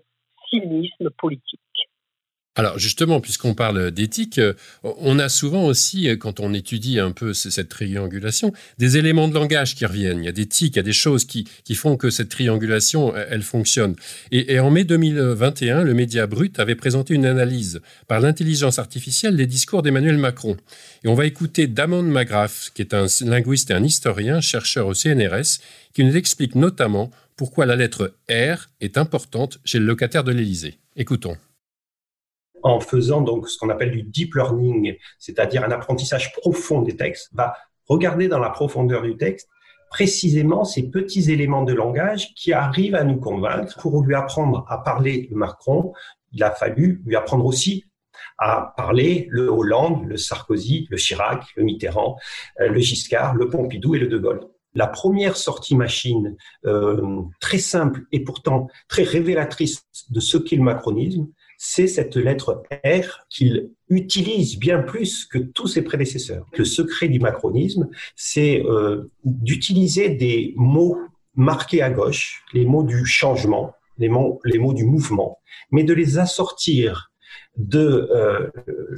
cynisme 0.50 1.10
politique. 1.18 1.60
Alors 2.58 2.80
justement, 2.80 3.20
puisqu'on 3.20 3.54
parle 3.54 3.92
d'éthique, 3.92 4.40
euh, 4.40 4.54
on 4.84 5.20
a 5.20 5.28
souvent 5.28 5.66
aussi, 5.66 6.08
euh, 6.08 6.16
quand 6.16 6.40
on 6.40 6.54
étudie 6.54 7.00
un 7.00 7.12
peu 7.12 7.34
cette 7.34 7.68
triangulation, 7.68 8.54
des 8.78 8.96
éléments 8.96 9.28
de 9.28 9.34
langage 9.34 9.76
qui 9.76 9.86
reviennent. 9.86 10.20
Il 10.20 10.26
y 10.26 10.30
a 10.30 10.32
des 10.32 10.46
tics, 10.46 10.76
il 10.76 10.78
y 10.78 10.80
a 10.80 10.84
des 10.84 10.94
choses 10.94 11.26
qui, 11.26 11.46
font 11.76 11.98
que 11.98 12.10
cette 12.10 12.30
triangulation, 12.30 13.14
elle 13.14 13.42
fonctionne. 13.42 13.96
Et, 14.32 14.58
en 14.60 14.72
mai 14.72 14.86
2021, 14.86 15.84
le 15.84 15.94
média 15.94 16.26
Brut 16.28 16.58
avait 16.58 16.76
présenté 16.76 17.14
une 17.14 17.26
analyse 17.26 17.82
par 18.08 18.22
l'intelligence 18.22 18.80
artificielle 18.80 19.36
des 19.36 19.48
discours 19.48 19.82
d'Emmanuel 19.82 20.18
Macron. 20.18 20.56
Et 21.04 21.10
on 21.10 21.16
va 21.16 21.26
écouter 21.26 21.68
Damon 21.68 22.04
Magraff, 22.04 22.72
qui 22.74 22.82
est 22.82 22.94
un 22.94 23.08
linguiste 23.26 23.72
et 23.72 23.74
un 23.74 23.84
historien, 23.84 24.40
chercheur 24.40 24.88
au 24.88 24.94
CNRS, 24.94 25.60
qui 25.94 26.06
nous 26.06 26.16
explique 26.16 26.56
notamment 26.56 27.12
pourquoi 27.36 27.66
la 27.66 27.76
lettre 27.76 28.16
R 28.30 28.70
est 28.80 28.98
importante 28.98 29.60
chez 29.66 29.80
le 29.80 29.86
locataire 29.86 30.24
de 30.24 30.32
l'Élysée. 30.32 30.80
Écoutons 30.96 31.38
en 32.66 32.80
faisant 32.80 33.22
donc 33.22 33.48
ce 33.48 33.60
qu'on 33.60 33.70
appelle 33.70 33.92
du 33.92 34.02
deep 34.02 34.34
learning, 34.34 34.96
c'est-à-dire 35.20 35.64
un 35.64 35.70
apprentissage 35.70 36.34
profond 36.34 36.82
des 36.82 36.98
textes, 36.98 37.30
va 37.32 37.54
regarder 37.86 38.28
dans 38.28 38.40
la 38.40 38.50
profondeur 38.50 39.04
du 39.04 39.18
texte 39.18 39.48
précisément 39.92 40.66
ces 40.66 40.90
petits 40.90 41.32
éléments 41.32 41.62
de 41.62 41.74
langage 41.74 42.34
qui 42.34 42.54
arrivent 42.54 42.96
à 42.96 43.04
nous 43.04 43.18
convaincre. 43.18 43.80
Pour 43.80 44.04
lui 44.04 44.16
apprendre 44.16 44.66
à 44.68 44.80
parler 44.80 45.28
le 45.30 45.38
Macron, 45.38 45.94
il 46.32 46.42
a 46.44 46.50
fallu 46.50 47.04
lui 47.06 47.16
apprendre 47.16 47.46
aussi 47.46 47.86
à 48.40 48.74
parler 48.76 49.28
le 49.30 49.48
Hollande, 49.48 50.08
le 50.08 50.18
Sarkozy, 50.18 50.88
le 50.90 50.98
Chirac, 50.98 51.44
le 51.56 51.64
Mitterrand, 51.64 52.18
euh, 52.62 52.68
le 52.70 52.80
Giscard, 52.80 53.36
le 53.36 53.48
Pompidou 53.48 53.94
et 53.94 54.00
le 54.00 54.08
De 54.08 54.18
Gaulle. 54.18 54.42
La 54.76 54.88
première 54.88 55.38
sortie 55.38 55.76
machine, 55.76 56.36
euh, 56.66 57.22
très 57.40 57.60
simple 57.60 58.02
et 58.12 58.24
pourtant 58.24 58.68
très 58.88 59.04
révélatrice 59.04 59.86
de 60.10 60.20
ce 60.20 60.38
qu'est 60.38 60.58
le 60.58 60.64
macronisme, 60.64 61.28
c'est 61.58 61.88
cette 61.88 62.18
lettre 62.18 62.64
R 62.86 63.26
qu'il 63.30 63.72
utilise 63.90 64.60
bien 64.60 64.80
plus 64.80 65.26
que 65.26 65.38
tous 65.38 65.68
ses 65.68 65.82
prédécesseurs. 65.82 66.46
Le 66.58 66.66
secret 66.66 67.08
du 67.08 67.20
macronisme, 67.20 67.90
c'est 68.16 68.64
euh, 68.66 69.10
d'utiliser 69.24 70.10
des 70.10 70.54
mots 70.58 70.98
marqués 71.36 71.82
à 71.82 71.90
gauche, 71.90 72.44
les 72.54 72.66
mots 72.66 72.84
du 72.84 73.06
changement, 73.06 73.74
les 73.98 74.10
mots, 74.10 74.42
les 74.44 74.60
mots 74.60 74.74
du 74.74 74.86
mouvement, 74.86 75.40
mais 75.72 75.84
de 75.84 75.94
les 75.94 76.18
assortir 76.18 77.12
de, 77.58 78.10
euh, 78.12 78.52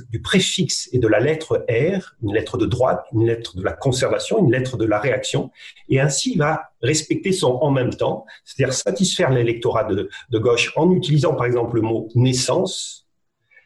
du 0.09 0.21
préfixe 0.21 0.89
et 0.91 0.99
de 0.99 1.07
la 1.07 1.19
lettre 1.19 1.65
R, 1.69 2.15
une 2.21 2.33
lettre 2.33 2.57
de 2.57 2.65
droite, 2.65 3.05
une 3.13 3.25
lettre 3.25 3.55
de 3.55 3.63
la 3.63 3.73
conservation, 3.73 4.39
une 4.39 4.51
lettre 4.51 4.77
de 4.77 4.85
la 4.85 4.99
réaction, 4.99 5.51
et 5.89 5.99
ainsi 5.99 6.33
il 6.33 6.39
va 6.39 6.71
respecter 6.81 7.31
son 7.31 7.51
en 7.61 7.71
même 7.71 7.93
temps, 7.93 8.25
c'est-à-dire 8.45 8.73
satisfaire 8.73 9.29
l'électorat 9.29 9.83
de, 9.83 10.09
de 10.29 10.39
gauche 10.39 10.73
en 10.75 10.91
utilisant 10.91 11.35
par 11.35 11.45
exemple 11.45 11.75
le 11.75 11.81
mot 11.81 12.09
naissance, 12.15 13.07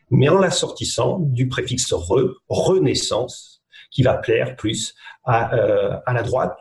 mais 0.10 0.28
en 0.30 0.40
l'assortissant 0.40 1.20
du 1.20 1.48
préfixe 1.48 1.94
re, 1.94 2.42
renaissance, 2.50 3.62
qui 3.92 4.04
va 4.04 4.16
plaire 4.16 4.56
plus 4.56 4.96
à, 5.24 5.54
euh, 5.56 5.98
à 6.06 6.14
la 6.14 6.24
droite 6.24 6.58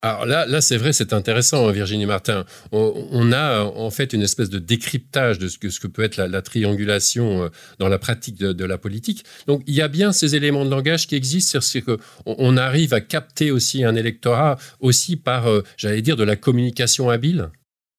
alors 0.00 0.26
là, 0.26 0.46
là 0.46 0.60
c'est 0.60 0.76
vrai, 0.76 0.92
c'est 0.92 1.12
intéressant, 1.12 1.66
hein, 1.66 1.72
Virginie 1.72 2.06
Martin. 2.06 2.44
On, 2.70 3.32
a 3.32 3.64
en 3.64 3.90
fait 3.90 4.12
une 4.12 4.22
espèce 4.22 4.48
de 4.48 4.60
décryptage 4.60 5.40
de 5.40 5.48
ce 5.48 5.58
que, 5.58 5.70
ce 5.70 5.80
que 5.80 5.88
peut 5.88 6.02
être 6.02 6.16
la, 6.18 6.42
triangulation 6.42 7.42
euh, 7.42 7.48
dans 7.80 7.88
la 7.88 7.98
pratique 7.98 8.38
de, 8.38 8.64
la 8.64 8.78
politique. 8.78 9.24
Donc 9.48 9.62
il 9.66 9.74
y 9.74 9.80
a 9.80 9.88
bien 9.88 10.12
ces 10.12 10.36
éléments 10.36 10.64
de 10.64 10.70
langage 10.70 11.08
qui 11.08 11.16
existent, 11.16 11.60
c'est 11.60 11.82
qu'on 11.82 11.98
on 12.26 12.56
arrive 12.56 12.94
à 12.94 13.00
capter 13.00 13.50
aussi 13.50 13.82
un 13.82 13.96
électorat 13.96 14.56
aussi 14.80 15.16
par, 15.16 15.48
euh, 15.48 15.62
j'allais 15.76 16.02
dire, 16.02 16.16
de 16.16 16.24
la 16.24 16.36
communication 16.36 17.10
habile. 17.10 17.50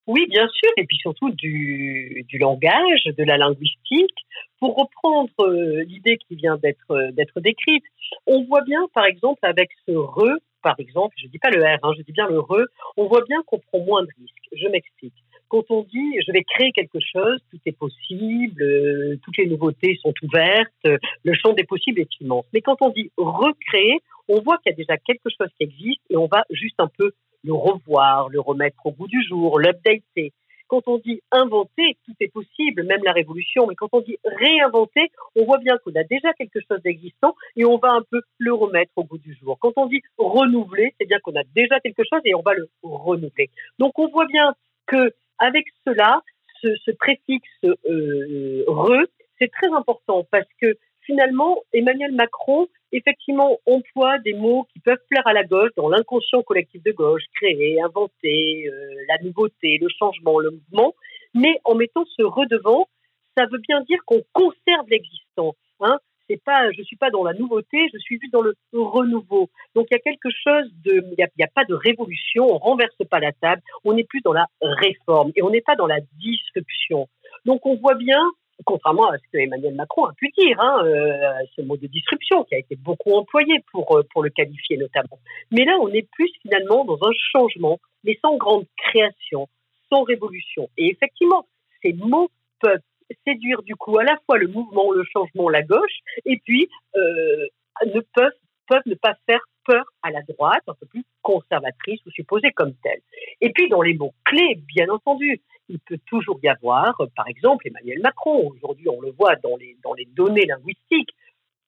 Oui, 0.07 0.25
bien 0.29 0.47
sûr, 0.47 0.71
et 0.77 0.85
puis 0.85 0.97
surtout 1.01 1.31
du, 1.31 2.25
du 2.29 2.37
langage, 2.37 3.03
de 3.05 3.23
la 3.23 3.37
linguistique. 3.37 4.15
Pour 4.59 4.75
reprendre 4.75 5.29
euh, 5.41 5.83
l'idée 5.83 6.17
qui 6.27 6.35
vient 6.35 6.57
d'être 6.57 7.39
décrite, 7.39 7.83
on 8.25 8.43
voit 8.45 8.61
bien, 8.61 8.81
par 8.93 9.05
exemple, 9.05 9.39
avec 9.43 9.69
ce 9.85 9.93
re 9.93 10.37
par 10.61 10.75
exemple, 10.79 11.15
je 11.17 11.25
ne 11.25 11.31
dis 11.31 11.39
pas 11.39 11.49
le 11.49 11.61
R, 11.63 11.79
hein, 11.83 11.91
je 11.97 12.03
dis 12.03 12.11
bien 12.11 12.27
le 12.27 12.39
RE, 12.39 12.65
on 12.97 13.07
voit 13.07 13.23
bien 13.27 13.41
qu'on 13.45 13.59
prend 13.59 13.79
moins 13.79 14.03
de 14.03 14.09
risques. 14.19 14.35
Je 14.51 14.67
m'explique. 14.67 15.13
Quand 15.47 15.63
on 15.69 15.83
dit 15.83 16.15
je 16.25 16.31
vais 16.31 16.43
créer 16.43 16.71
quelque 16.71 16.99
chose, 16.99 17.39
tout 17.49 17.59
est 17.65 17.77
possible, 17.77 18.61
euh, 18.61 19.17
toutes 19.23 19.37
les 19.37 19.47
nouveautés 19.47 19.97
sont 20.01 20.13
ouvertes, 20.23 21.01
le 21.23 21.33
champ 21.33 21.53
des 21.53 21.63
possibles 21.63 22.01
est 22.01 22.21
immense. 22.21 22.45
Mais 22.53 22.61
quand 22.61 22.77
on 22.81 22.89
dit 22.89 23.11
recréer, 23.17 23.99
on 24.27 24.41
voit 24.41 24.57
qu'il 24.57 24.71
y 24.71 24.73
a 24.73 24.77
déjà 24.77 24.97
quelque 24.97 25.29
chose 25.37 25.49
qui 25.57 25.63
existe 25.63 26.01
et 26.09 26.17
on 26.17 26.27
va 26.27 26.43
juste 26.51 26.79
un 26.79 26.87
peu 26.87 27.11
le 27.43 27.53
revoir, 27.53 28.29
le 28.29 28.39
remettre 28.39 28.85
au 28.85 28.91
goût 28.91 29.07
du 29.07 29.23
jour, 29.23 29.59
l'updater. 29.59 30.33
Quand 30.69 30.87
on 30.87 30.97
dit 30.97 31.21
inventer, 31.31 31.97
tout 32.05 32.13
est 32.21 32.31
possible, 32.31 32.83
même 32.83 33.03
la 33.03 33.11
révolution, 33.11 33.67
mais 33.67 33.75
quand 33.75 33.89
on 33.91 34.01
dit 34.01 34.17
réinventer, 34.23 35.11
on 35.35 35.43
voit 35.43 35.57
bien 35.57 35.77
qu'on 35.79 35.93
a 35.95 36.03
déjà 36.03 36.31
quelque 36.33 36.59
chose 36.67 36.81
d'existant 36.83 37.35
et 37.57 37.65
on 37.65 37.77
va 37.77 37.91
un 37.91 38.03
peu 38.09 38.21
le 38.37 38.53
remettre 38.53 38.91
au 38.95 39.03
goût 39.03 39.17
du 39.17 39.33
jour. 39.33 39.57
Quand 39.59 39.73
on 39.75 39.87
dit 39.87 40.01
renouveler, 40.17 40.93
c'est 40.97 41.07
bien 41.07 41.19
qu'on 41.19 41.35
a 41.35 41.43
déjà 41.55 41.79
quelque 41.81 42.03
chose 42.09 42.21
et 42.23 42.35
on 42.35 42.41
va 42.41 42.53
le 42.53 42.69
renouveler. 42.83 43.49
Donc 43.79 43.99
on 43.99 44.07
voit 44.07 44.27
bien 44.27 44.53
que 44.87 45.11
avec 45.39 45.65
cela, 45.85 46.21
ce, 46.61 46.91
préfixe 46.91 47.49
euh, 47.63 48.63
re, 48.67 49.05
c'est 49.39 49.51
très 49.51 49.71
important 49.73 50.25
parce 50.31 50.47
que 50.61 50.77
finalement, 51.09 51.57
Emmanuel 51.73 52.13
Macron, 52.13 52.67
effectivement, 52.91 53.57
emploie 53.65 54.19
des 54.19 54.33
mots 54.33 54.67
qui 54.71 54.79
peuvent 54.79 55.01
plaire 55.09 55.25
à 55.25 55.33
la 55.33 55.43
gauche, 55.43 55.71
dans 55.75 55.89
l'inconscient 55.89 56.43
collectif 56.43 56.83
de 56.83 56.91
gauche, 56.91 57.23
créer, 57.35 57.81
inventer, 57.81 58.67
euh, 58.67 58.95
la 59.07 59.17
nouveauté, 59.23 59.79
le 59.81 59.87
changement, 59.97 60.39
le 60.39 60.51
mouvement, 60.51 60.93
mais 61.33 61.59
en 61.63 61.73
mettant 61.73 62.05
ce 62.15 62.21
redevant, 62.21 62.87
ça 63.35 63.45
veut 63.51 63.57
bien 63.67 63.81
dire 63.81 63.99
qu'on 64.05 64.21
conserve 64.33 64.87
l'existant. 64.87 65.55
Hein 65.79 65.97
c'est 66.29 66.41
pas, 66.43 66.71
je 66.71 66.83
suis 66.83 66.95
pas 66.95 67.09
dans 67.09 67.23
la 67.23 67.33
nouveauté, 67.33 67.89
je 67.91 67.97
suis 67.97 68.19
juste 68.21 68.31
dans 68.31 68.43
le 68.43 68.53
renouveau. 68.73 69.49
Donc 69.73 69.87
il 69.89 69.95
y 69.95 69.97
a 69.97 69.99
quelque 69.99 70.29
chose 70.29 70.69
de, 70.85 71.03
il 71.03 71.15
n'y 71.17 71.23
a, 71.23 71.47
a, 71.47 71.47
pas 71.47 71.65
de 71.65 71.73
révolution, 71.73 72.45
on 72.45 72.59
renverse 72.59 72.95
pas 73.09 73.19
la 73.19 73.31
table, 73.31 73.63
on 73.83 73.93
n'est 73.93 74.03
plus 74.03 74.21
dans 74.21 74.33
la 74.33 74.45
réforme 74.61 75.31
et 75.35 75.41
on 75.41 75.49
n'est 75.49 75.61
pas 75.61 75.75
dans 75.75 75.87
la 75.87 75.99
disruption. 76.19 77.07
Donc 77.45 77.65
on 77.65 77.75
voit 77.77 77.95
bien 77.95 78.21
contrairement 78.65 79.09
à 79.09 79.17
ce 79.17 79.23
que 79.31 79.37
Emmanuel 79.37 79.75
Macron 79.75 80.05
a 80.05 80.13
pu 80.13 80.29
dire, 80.37 80.59
hein, 80.59 80.81
euh, 80.85 81.33
ce 81.55 81.61
mot 81.61 81.77
de 81.77 81.87
disruption 81.87 82.43
qui 82.43 82.55
a 82.55 82.59
été 82.59 82.75
beaucoup 82.75 83.13
employé 83.13 83.63
pour, 83.71 83.97
euh, 83.97 84.03
pour 84.11 84.23
le 84.23 84.29
qualifier 84.29 84.77
notamment. 84.77 85.19
Mais 85.51 85.65
là, 85.65 85.77
on 85.81 85.89
est 85.89 86.07
plus 86.11 86.31
finalement 86.41 86.85
dans 86.85 86.99
un 87.01 87.11
changement, 87.31 87.79
mais 88.03 88.17
sans 88.21 88.37
grande 88.37 88.65
création, 88.77 89.47
sans 89.91 90.03
révolution. 90.03 90.69
Et 90.77 90.89
effectivement, 90.89 91.47
ces 91.81 91.93
mots 91.93 92.29
peuvent 92.59 92.81
séduire 93.25 93.61
du 93.63 93.75
coup 93.75 93.97
à 93.97 94.03
la 94.03 94.17
fois 94.25 94.37
le 94.37 94.47
mouvement, 94.47 94.91
le 94.91 95.03
changement, 95.03 95.49
la 95.49 95.63
gauche, 95.63 95.99
et 96.25 96.39
puis 96.43 96.69
euh, 96.95 97.47
ne 97.85 98.01
peuvent, 98.13 98.31
peuvent 98.67 98.83
ne 98.85 98.95
pas 98.95 99.15
faire 99.25 99.41
peur 99.65 99.85
à 100.03 100.11
la 100.11 100.21
droite, 100.23 100.63
un 100.67 100.73
peu 100.73 100.85
plus 100.85 101.03
conservatrice 101.21 101.99
ou 102.05 102.11
supposée 102.11 102.51
comme 102.51 102.73
telle. 102.83 103.01
Et 103.41 103.51
puis 103.51 103.69
dans 103.69 103.81
les 103.81 103.93
mots 103.93 104.13
clés, 104.25 104.59
bien 104.67 104.89
entendu, 104.89 105.41
il 105.69 105.79
peut 105.79 105.99
toujours 106.07 106.39
y 106.43 106.49
avoir, 106.49 106.99
par 107.15 107.27
exemple, 107.27 107.67
Emmanuel 107.67 108.01
Macron. 108.01 108.51
Aujourd'hui, 108.55 108.89
on 108.89 108.99
le 108.99 109.11
voit 109.11 109.35
dans 109.37 109.55
les, 109.55 109.77
dans 109.83 109.93
les 109.93 110.05
données 110.05 110.45
linguistiques, 110.45 111.11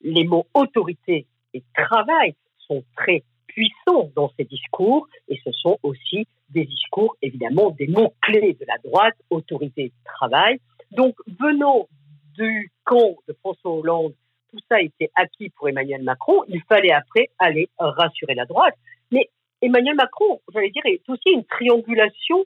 les 0.01 0.24
mots 0.24 0.48
autorité 0.53 1.27
et 1.53 1.63
travail 1.75 2.34
sont 2.58 2.84
très 2.98 3.24
puissants 3.48 4.12
dans 4.15 4.31
ces 4.38 4.46
discours 4.46 5.08
et 5.27 5.39
ce 5.43 5.51
sont 5.51 5.77
aussi 5.84 6.27
des 6.50 6.65
discours, 6.65 7.15
évidemment, 7.22 7.70
des 7.72 7.88
mots 7.88 8.13
clés 8.22 8.58
de 8.60 8.65
la 8.67 8.77
droite, 8.84 9.15
autorité 9.29 9.91
travail. 10.03 10.60
Donc, 10.91 11.15
venant 11.39 11.88
du 12.36 12.72
camp 12.84 13.15
de 13.27 13.34
François 13.34 13.72
Hollande, 13.72 14.13
tout 14.51 14.60
ça 14.67 14.81
été 14.81 15.12
acquis 15.15 15.50
pour 15.50 15.70
Emmanuel 15.70 16.03
Macron. 16.03 16.43
Il 16.48 16.62
fallait 16.67 16.91
après 16.91 17.29
aller 17.39 17.70
rassurer 17.77 18.36
la 18.36 18.46
droite. 18.46 18.75
Mais 19.12 19.29
Emmanuel 19.62 19.96
Macron, 19.96 20.41
j'allais 20.53 20.72
dire, 20.72 20.86
est 20.86 21.08
aussi 21.08 21.29
une 21.34 21.46
triangulation 21.46 22.46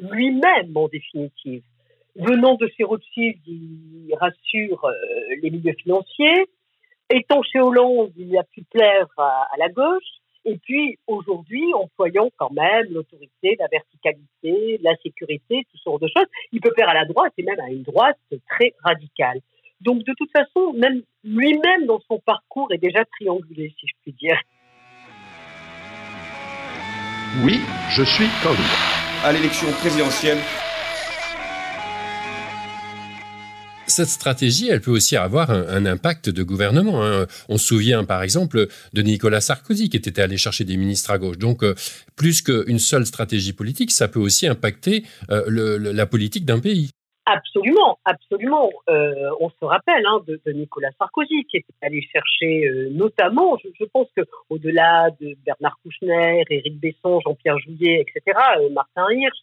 lui-même 0.00 0.76
en 0.76 0.88
définitive. 0.88 1.62
Venant 2.16 2.54
de 2.54 2.68
chez 2.76 2.84
Rothschild, 2.84 3.38
il 3.46 4.14
rassure 4.20 4.84
euh, 4.84 4.94
les 5.42 5.50
milieux 5.50 5.74
financiers. 5.74 6.46
Étant 7.08 7.42
chez 7.42 7.60
Hollande, 7.60 8.12
il 8.16 8.36
a 8.36 8.44
pu 8.44 8.62
plaire 8.62 9.06
à, 9.16 9.46
la 9.58 9.68
gauche. 9.68 10.02
Et 10.44 10.56
puis 10.56 10.98
aujourd'hui, 11.06 11.72
employant 11.74 12.30
quand 12.36 12.50
même 12.50 12.86
l'autorité, 12.90 13.56
la 13.58 13.66
verticalité, 13.70 14.80
la 14.82 14.96
sécurité, 15.02 15.66
tout 15.70 15.76
ce 15.76 15.90
genre 15.90 15.98
de 15.98 16.08
choses, 16.08 16.26
il 16.52 16.60
peut 16.60 16.72
plaire 16.72 16.88
à 16.88 16.94
la 16.94 17.04
droite 17.04 17.32
et 17.36 17.42
même 17.42 17.60
à 17.60 17.68
une 17.68 17.82
droite 17.82 18.18
très 18.48 18.72
radicale. 18.82 19.40
Donc 19.80 20.02
de 20.04 20.14
toute 20.16 20.30
façon, 20.30 20.72
même 20.72 21.02
lui-même 21.24 21.86
dans 21.86 22.00
son 22.08 22.18
parcours 22.20 22.72
est 22.72 22.78
déjà 22.78 23.04
triangulé, 23.04 23.74
si 23.78 23.86
je 23.86 23.94
puis 24.02 24.12
dire. 24.12 24.40
Oui, 27.44 27.60
je 27.90 28.02
suis 28.02 28.26
candidat 28.42 28.89
à 29.24 29.32
l'élection 29.32 29.70
présidentielle 29.72 30.38
cette 33.90 34.08
stratégie, 34.08 34.68
elle 34.68 34.80
peut 34.80 34.92
aussi 34.92 35.16
avoir 35.16 35.50
un, 35.50 35.84
impact 35.84 36.30
de 36.30 36.42
gouvernement. 36.44 37.04
Hein. 37.04 37.26
On 37.48 37.58
se 37.58 37.66
souvient, 37.66 38.04
par 38.04 38.22
exemple, 38.22 38.68
de 38.92 39.02
Nicolas 39.02 39.40
Sarkozy 39.40 39.90
qui 39.90 39.96
était 39.96 40.20
allé 40.20 40.36
chercher 40.36 40.62
des 40.62 40.76
ministres 40.76 41.10
à 41.10 41.18
gauche. 41.18 41.38
Donc, 41.38 41.64
euh, 41.64 41.74
plus 42.14 42.40
qu'une 42.40 42.78
seule 42.78 43.04
stratégie 43.04 43.52
politique, 43.52 43.90
ça 43.90 44.06
peut 44.06 44.20
aussi 44.20 44.46
impacter 44.46 45.04
euh, 45.30 45.76
la 45.92 46.06
politique 46.06 46.44
d'un 46.44 46.60
pays. 46.60 46.90
Absolument, 47.32 47.98
absolument. 48.04 48.70
Euh, 48.88 49.30
on 49.38 49.50
se 49.50 49.64
rappelle 49.64 50.04
hein, 50.04 50.20
de, 50.26 50.40
Nicolas 50.52 50.90
Sarkozy 50.98 51.44
qui 51.44 51.58
était 51.58 51.72
allé 51.82 52.02
chercher 52.12 52.88
notamment, 52.90 53.56
je, 53.58 53.84
pense 53.84 54.08
que 54.16 54.22
au-delà 54.48 55.10
de 55.20 55.36
Bernard 55.44 55.78
Kouchner, 55.82 56.42
Éric 56.50 56.80
Besson, 56.80 57.20
Jean-Pierre 57.20 57.58
Jouyet, 57.58 58.04
etc., 58.04 58.38
Martin 58.72 59.06
Hirsch, 59.12 59.38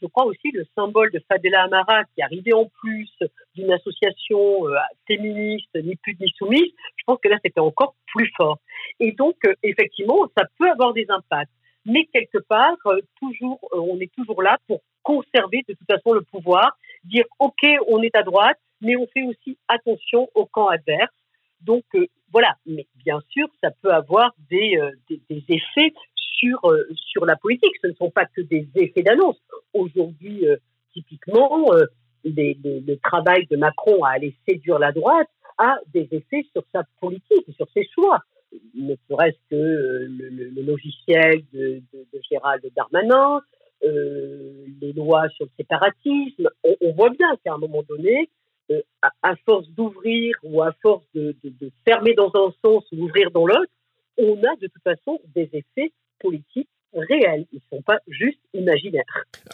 je 0.00 0.06
crois 0.06 0.26
aussi 0.26 0.50
le 0.52 0.64
symbole 0.74 1.10
de 1.12 1.20
Fadela 1.28 1.64
Amara 1.64 2.04
qui 2.14 2.22
arrivait 2.22 2.52
en 2.52 2.66
plus 2.80 3.10
d'une 3.54 3.72
association 3.72 4.68
euh, 4.68 4.74
féministe, 5.06 5.70
ni 5.74 5.96
plus 5.96 6.16
ni 6.20 6.30
soumise, 6.36 6.72
je 6.96 7.02
pense 7.06 7.18
que 7.22 7.28
là 7.28 7.38
c'était 7.44 7.60
encore 7.60 7.94
plus 8.06 8.30
fort. 8.36 8.58
Et 9.00 9.12
donc 9.12 9.36
euh, 9.46 9.54
effectivement, 9.62 10.28
ça 10.36 10.44
peut 10.58 10.70
avoir 10.70 10.92
des 10.92 11.06
impacts, 11.08 11.52
mais 11.86 12.06
quelque 12.12 12.38
part, 12.38 12.76
euh, 12.86 13.00
toujours, 13.20 13.58
on 13.72 13.98
est 14.00 14.12
toujours 14.14 14.42
là 14.42 14.58
pour 14.66 14.80
conserver 15.04 15.62
de 15.68 15.74
toute 15.74 15.86
façon 15.86 16.12
le 16.12 16.22
pouvoir, 16.22 16.76
dire 17.04 17.24
ok, 17.38 17.64
on 17.86 18.02
est 18.02 18.16
à 18.16 18.24
droite, 18.24 18.58
mais 18.80 18.96
on 18.96 19.06
fait 19.06 19.22
aussi 19.22 19.56
attention 19.68 20.28
au 20.34 20.46
camp 20.46 20.66
adverse. 20.66 21.14
Donc 21.60 21.84
voilà, 22.32 22.56
mais 22.66 22.86
bien 22.96 23.20
sûr, 23.30 23.46
ça 23.62 23.70
peut 23.80 23.92
avoir 23.92 24.34
des, 24.50 24.76
des, 25.08 25.20
des 25.30 25.44
effets 25.48 25.94
sur, 26.16 26.60
sur 26.94 27.24
la 27.24 27.36
politique. 27.36 27.72
Ce 27.80 27.86
ne 27.86 27.94
sont 27.94 28.10
pas 28.10 28.26
que 28.26 28.42
des 28.42 28.66
effets 28.74 29.02
d'annonce 29.02 29.40
aujourd'hui, 29.74 30.46
euh, 30.46 30.56
typiquement, 30.92 31.74
euh, 31.74 31.84
le 32.24 32.94
travail 32.96 33.46
de 33.50 33.56
Macron 33.56 34.02
à 34.04 34.12
aller 34.12 34.34
séduire 34.48 34.78
la 34.78 34.92
droite 34.92 35.28
a 35.58 35.76
des 35.92 36.08
effets 36.10 36.46
sur 36.52 36.64
sa 36.72 36.84
politique, 37.00 37.46
sur 37.54 37.68
ses 37.74 37.86
choix. 37.94 38.20
Ne 38.74 38.94
serait-ce 39.10 39.38
que 39.50 39.54
euh, 39.56 40.06
le, 40.08 40.62
logiciel 40.62 41.42
de, 41.52 41.82
Gérald 42.30 42.64
Darmanin, 42.74 43.40
les 43.82 44.92
lois 44.94 45.28
sur 45.30 45.46
le 45.46 45.50
séparatisme. 45.56 46.48
On, 46.80 46.92
voit 46.92 47.10
bien 47.10 47.28
qu'à 47.44 47.54
un 47.54 47.58
moment 47.58 47.82
donné, 47.88 48.30
à, 49.22 49.36
force 49.44 49.68
d'ouvrir 49.70 50.36
ou 50.42 50.62
à 50.62 50.72
force 50.82 51.04
de, 51.14 51.36
de, 51.42 51.70
fermer 51.84 52.14
dans 52.14 52.30
un 52.34 52.52
sens 52.64 52.84
ou 52.92 52.96
d'ouvrir 52.96 53.30
dans 53.30 53.46
l'autre, 53.46 53.72
on 54.18 54.36
a 54.42 54.56
de 54.56 54.68
toute 54.68 54.82
façon 54.82 55.20
des 55.34 55.50
effets 55.52 55.92
politiques 56.20 56.68
réels, 57.00 57.46
ils 57.52 57.60
ne 57.70 57.76
sont 57.76 57.82
pas 57.82 57.98
juste 58.08 58.38
imaginaires. 58.54 59.02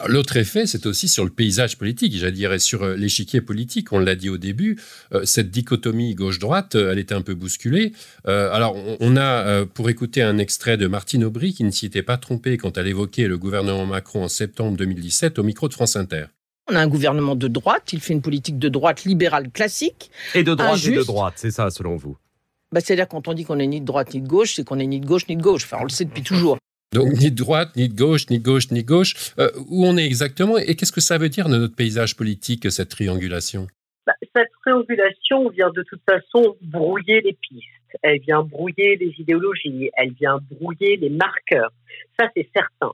L'autre 0.07 0.37
effet, 0.37 0.65
c'est 0.65 0.85
aussi 0.85 1.07
sur 1.07 1.23
le 1.23 1.29
paysage 1.29 1.77
politique, 1.77 2.15
j'allais 2.15 2.31
dire, 2.31 2.59
sur 2.61 2.83
euh, 2.83 2.95
l'échiquier 2.95 3.41
politique. 3.41 3.91
On 3.91 3.99
l'a 3.99 4.15
dit 4.15 4.29
au 4.29 4.37
début, 4.37 4.79
euh, 5.13 5.25
cette 5.25 5.51
dichotomie 5.51 6.15
gauche-droite, 6.15 6.75
euh, 6.75 6.91
elle 6.91 6.99
était 6.99 7.15
un 7.15 7.21
peu 7.21 7.33
bousculée. 7.33 7.93
alors, 8.25 8.75
on 8.99 9.17
a, 9.17 9.65
pour 9.65 9.89
écouter 9.89 10.21
un 10.21 10.37
extrait 10.37 10.77
de 10.77 10.87
Martine 10.87 11.23
Aubry, 11.23 11.53
qui 11.53 11.63
ne 11.63 11.71
s'y 11.71 11.85
était 11.85 12.03
pas 12.03 12.17
trompée 12.17 12.57
quand 12.57 12.77
elle 12.77 12.87
évoquait 12.87 13.27
le 13.27 13.37
gouvernement 13.37 13.85
Macron 13.85 14.23
en 14.23 14.27
septembre 14.27 14.77
2017 14.77 15.39
au 15.39 15.43
micro 15.43 15.67
de 15.67 15.73
France 15.73 15.95
Inter. 15.95 16.25
On 16.69 16.75
a 16.75 16.79
un 16.79 16.87
gouvernement 16.87 17.35
de 17.35 17.47
droite, 17.47 17.91
il 17.93 17.99
fait 17.99 18.13
une 18.13 18.21
politique 18.21 18.59
de 18.59 18.69
droite 18.69 19.03
libérale 19.03 19.49
classique. 19.51 20.11
Et 20.35 20.43
de 20.43 20.53
droite 20.53 20.85
et 20.85 20.95
de 20.95 21.03
droite, 21.03 21.33
c'est 21.37 21.51
ça 21.51 21.69
selon 21.69 21.95
vous? 21.95 22.17
Bah, 22.71 22.79
C'est-à-dire 22.79 23.07
quand 23.07 23.27
on 23.27 23.33
dit 23.33 23.43
qu'on 23.43 23.57
n'est 23.57 23.67
ni 23.67 23.81
de 23.81 23.85
droite 23.85 24.13
ni 24.13 24.21
de 24.21 24.27
gauche, 24.27 24.55
c'est 24.55 24.63
qu'on 24.63 24.77
n'est 24.77 24.87
ni 24.87 24.99
de 24.99 25.05
gauche 25.05 25.27
ni 25.27 25.35
de 25.35 25.41
gauche. 25.41 25.65
Enfin, 25.65 25.77
on 25.81 25.83
le 25.83 25.89
sait 25.89 26.05
depuis 26.05 26.23
toujours. 26.23 26.57
Donc 26.93 27.13
ni 27.13 27.31
de 27.31 27.35
droite, 27.37 27.69
ni 27.77 27.87
de 27.87 27.95
gauche, 27.95 28.29
ni 28.29 28.39
de 28.39 28.43
gauche, 28.43 28.69
ni 28.69 28.83
de 28.83 28.87
gauche. 28.87 29.33
Euh, 29.39 29.49
où 29.69 29.85
on 29.85 29.95
est 29.95 30.05
exactement 30.05 30.57
et 30.57 30.75
qu'est-ce 30.75 30.91
que 30.91 30.99
ça 30.99 31.17
veut 31.17 31.29
dire 31.29 31.47
dans 31.47 31.57
notre 31.57 31.75
paysage 31.75 32.17
politique, 32.17 32.69
cette 32.69 32.89
triangulation? 32.89 33.67
Bah, 34.05 34.13
Cette 34.35 34.49
triangulation 34.61 35.49
vient 35.49 35.69
de 35.69 35.83
toute 35.83 36.01
façon 36.09 36.57
brouiller 36.61 37.21
les 37.21 37.33
pistes. 37.33 37.67
Elle 38.01 38.19
vient 38.19 38.43
brouiller 38.43 38.97
les 38.97 39.13
idéologies, 39.17 39.89
elle 39.95 40.11
vient 40.13 40.39
brouiller 40.51 40.97
les 40.97 41.09
marqueurs. 41.09 41.71
Ça, 42.19 42.27
c'est 42.35 42.49
certain. 42.53 42.91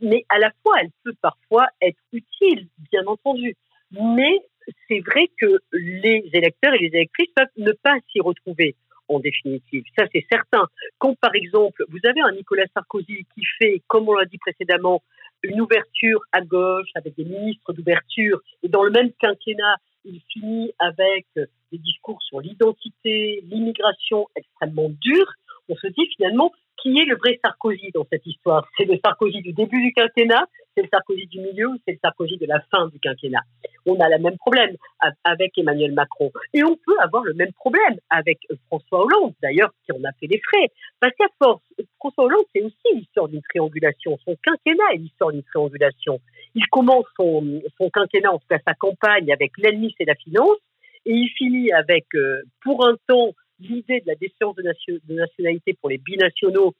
Mais 0.00 0.24
à 0.28 0.38
la 0.38 0.50
fois, 0.62 0.76
elle 0.80 0.90
peut 1.04 1.14
parfois 1.20 1.68
être 1.80 1.98
utile, 2.12 2.68
bien 2.90 3.04
entendu. 3.06 3.56
Mais 3.92 4.40
c'est 4.88 5.00
vrai 5.00 5.28
que 5.38 5.60
les 5.72 6.28
électeurs 6.32 6.74
et 6.74 6.78
les 6.78 6.94
électrices 6.94 7.30
peuvent 7.34 7.46
ne 7.56 7.72
pas 7.72 7.96
s'y 8.10 8.20
retrouver 8.20 8.74
en 9.08 9.20
définitive. 9.20 9.84
Ça, 9.98 10.04
c'est 10.12 10.26
certain. 10.30 10.66
Quand, 10.98 11.14
par 11.20 11.34
exemple, 11.34 11.84
vous 11.88 11.98
avez 12.04 12.20
un 12.20 12.32
Nicolas 12.32 12.64
Sarkozy 12.74 13.26
qui 13.34 13.42
fait, 13.58 13.82
comme 13.86 14.08
on 14.08 14.14
l'a 14.14 14.26
dit 14.26 14.38
précédemment, 14.38 15.02
une 15.42 15.60
ouverture 15.60 16.20
à 16.32 16.40
gauche 16.40 16.88
avec 16.94 17.14
des 17.16 17.24
ministres 17.24 17.72
d'ouverture, 17.72 18.40
et 18.62 18.68
dans 18.68 18.82
le 18.82 18.90
même 18.90 19.12
quinquennat, 19.20 19.76
il 20.04 20.20
finit 20.32 20.72
avec 20.78 21.26
des 21.34 21.78
discours 21.78 22.20
sur 22.22 22.40
l'identité, 22.40 23.42
l'immigration 23.44 24.26
extrêmement 24.36 24.88
durs, 24.88 25.32
on 25.68 25.76
se 25.76 25.86
dit 25.88 26.08
finalement, 26.16 26.52
qui 26.82 26.98
est 26.98 27.04
le 27.04 27.16
vrai 27.16 27.38
Sarkozy 27.44 27.90
dans 27.92 28.06
cette 28.10 28.26
histoire 28.26 28.66
C'est 28.76 28.84
le 28.84 28.98
Sarkozy 29.04 29.40
du 29.42 29.52
début 29.52 29.82
du 29.82 29.92
quinquennat, 29.92 30.46
c'est 30.74 30.82
le 30.82 30.88
Sarkozy 30.92 31.26
du 31.26 31.40
milieu 31.40 31.68
ou 31.68 31.76
c'est 31.84 31.92
le 31.92 31.98
Sarkozy 32.02 32.36
de 32.36 32.46
la 32.46 32.60
fin 32.70 32.88
du 32.88 32.98
quinquennat 33.00 33.42
On 33.86 33.98
a 34.00 34.08
le 34.08 34.18
même 34.18 34.36
problème 34.38 34.76
avec 35.24 35.58
Emmanuel 35.58 35.92
Macron. 35.92 36.30
Et 36.54 36.62
on 36.62 36.76
peut 36.76 36.96
avoir 37.00 37.24
le 37.24 37.34
même 37.34 37.52
problème 37.52 37.98
avec 38.10 38.38
François 38.66 39.04
Hollande, 39.04 39.34
d'ailleurs, 39.42 39.70
qui 39.84 39.92
en 39.92 40.04
a 40.04 40.12
fait 40.20 40.26
les 40.26 40.40
frais. 40.40 40.68
Parce 41.00 41.14
qu'à 41.14 41.26
force, 41.42 41.62
François 41.98 42.24
Hollande, 42.24 42.44
c'est 42.54 42.62
aussi 42.62 42.94
l'histoire 42.94 43.28
d'une 43.28 43.42
triangulation. 43.42 44.18
Son 44.24 44.36
quinquennat 44.42 44.94
est 44.94 44.98
l'histoire 44.98 45.32
d'une 45.32 45.42
triangulation. 45.42 46.20
Il 46.54 46.66
commence 46.68 47.06
son, 47.18 47.60
son 47.76 47.90
quinquennat, 47.90 48.32
en 48.32 48.38
tout 48.38 48.48
cas 48.48 48.58
sa 48.66 48.74
campagne, 48.74 49.32
avec 49.32 49.52
l'ennemi, 49.58 49.94
c'est 49.98 50.06
la 50.06 50.14
finance. 50.14 50.58
Et 51.06 51.12
il 51.12 51.28
finit 51.30 51.72
avec, 51.72 52.06
euh, 52.14 52.42
pour 52.62 52.86
un 52.86 52.96
temps, 53.06 53.32
l'idée 53.60 54.00
de 54.00 54.06
la 54.06 54.14
déchéance 54.14 54.56
de, 54.56 55.14
nationalité 55.14 55.74
pour 55.74 55.88
les 55.90 55.98
binationaux 55.98 56.74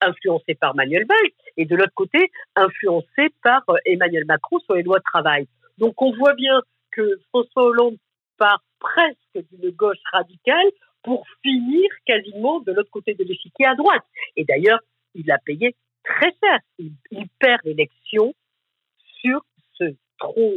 influencée 0.00 0.54
par 0.54 0.74
Manuel 0.74 1.06
Valls, 1.06 1.32
et 1.56 1.66
de 1.66 1.76
l'autre 1.76 1.92
côté, 1.94 2.30
influencée 2.56 3.28
par 3.42 3.62
euh, 3.68 3.76
Emmanuel 3.84 4.24
Macron 4.24 4.58
sur 4.60 4.74
les 4.74 4.82
lois 4.82 4.98
de 4.98 5.04
travail. 5.04 5.46
Donc 5.78 6.00
on 6.00 6.16
voit 6.16 6.34
bien 6.34 6.62
que 6.90 7.20
François 7.28 7.64
Hollande 7.64 7.96
part 8.38 8.62
presque 8.78 9.46
d'une 9.52 9.70
gauche 9.70 9.98
radicale 10.12 10.70
pour 11.02 11.26
finir 11.42 11.88
quasiment 12.06 12.60
de 12.60 12.72
l'autre 12.72 12.90
côté 12.90 13.14
de 13.14 13.24
l'échiquier 13.24 13.66
à 13.66 13.74
droite. 13.74 14.04
Et 14.36 14.44
d'ailleurs, 14.44 14.80
il 15.14 15.30
a 15.30 15.38
payé 15.38 15.74
très 16.04 16.32
cher. 16.42 16.58
Il, 16.78 16.92
perd 17.38 17.60
l'élection 17.64 18.34
sur 19.20 19.44
ce 19.74 19.84
trop 20.18 20.54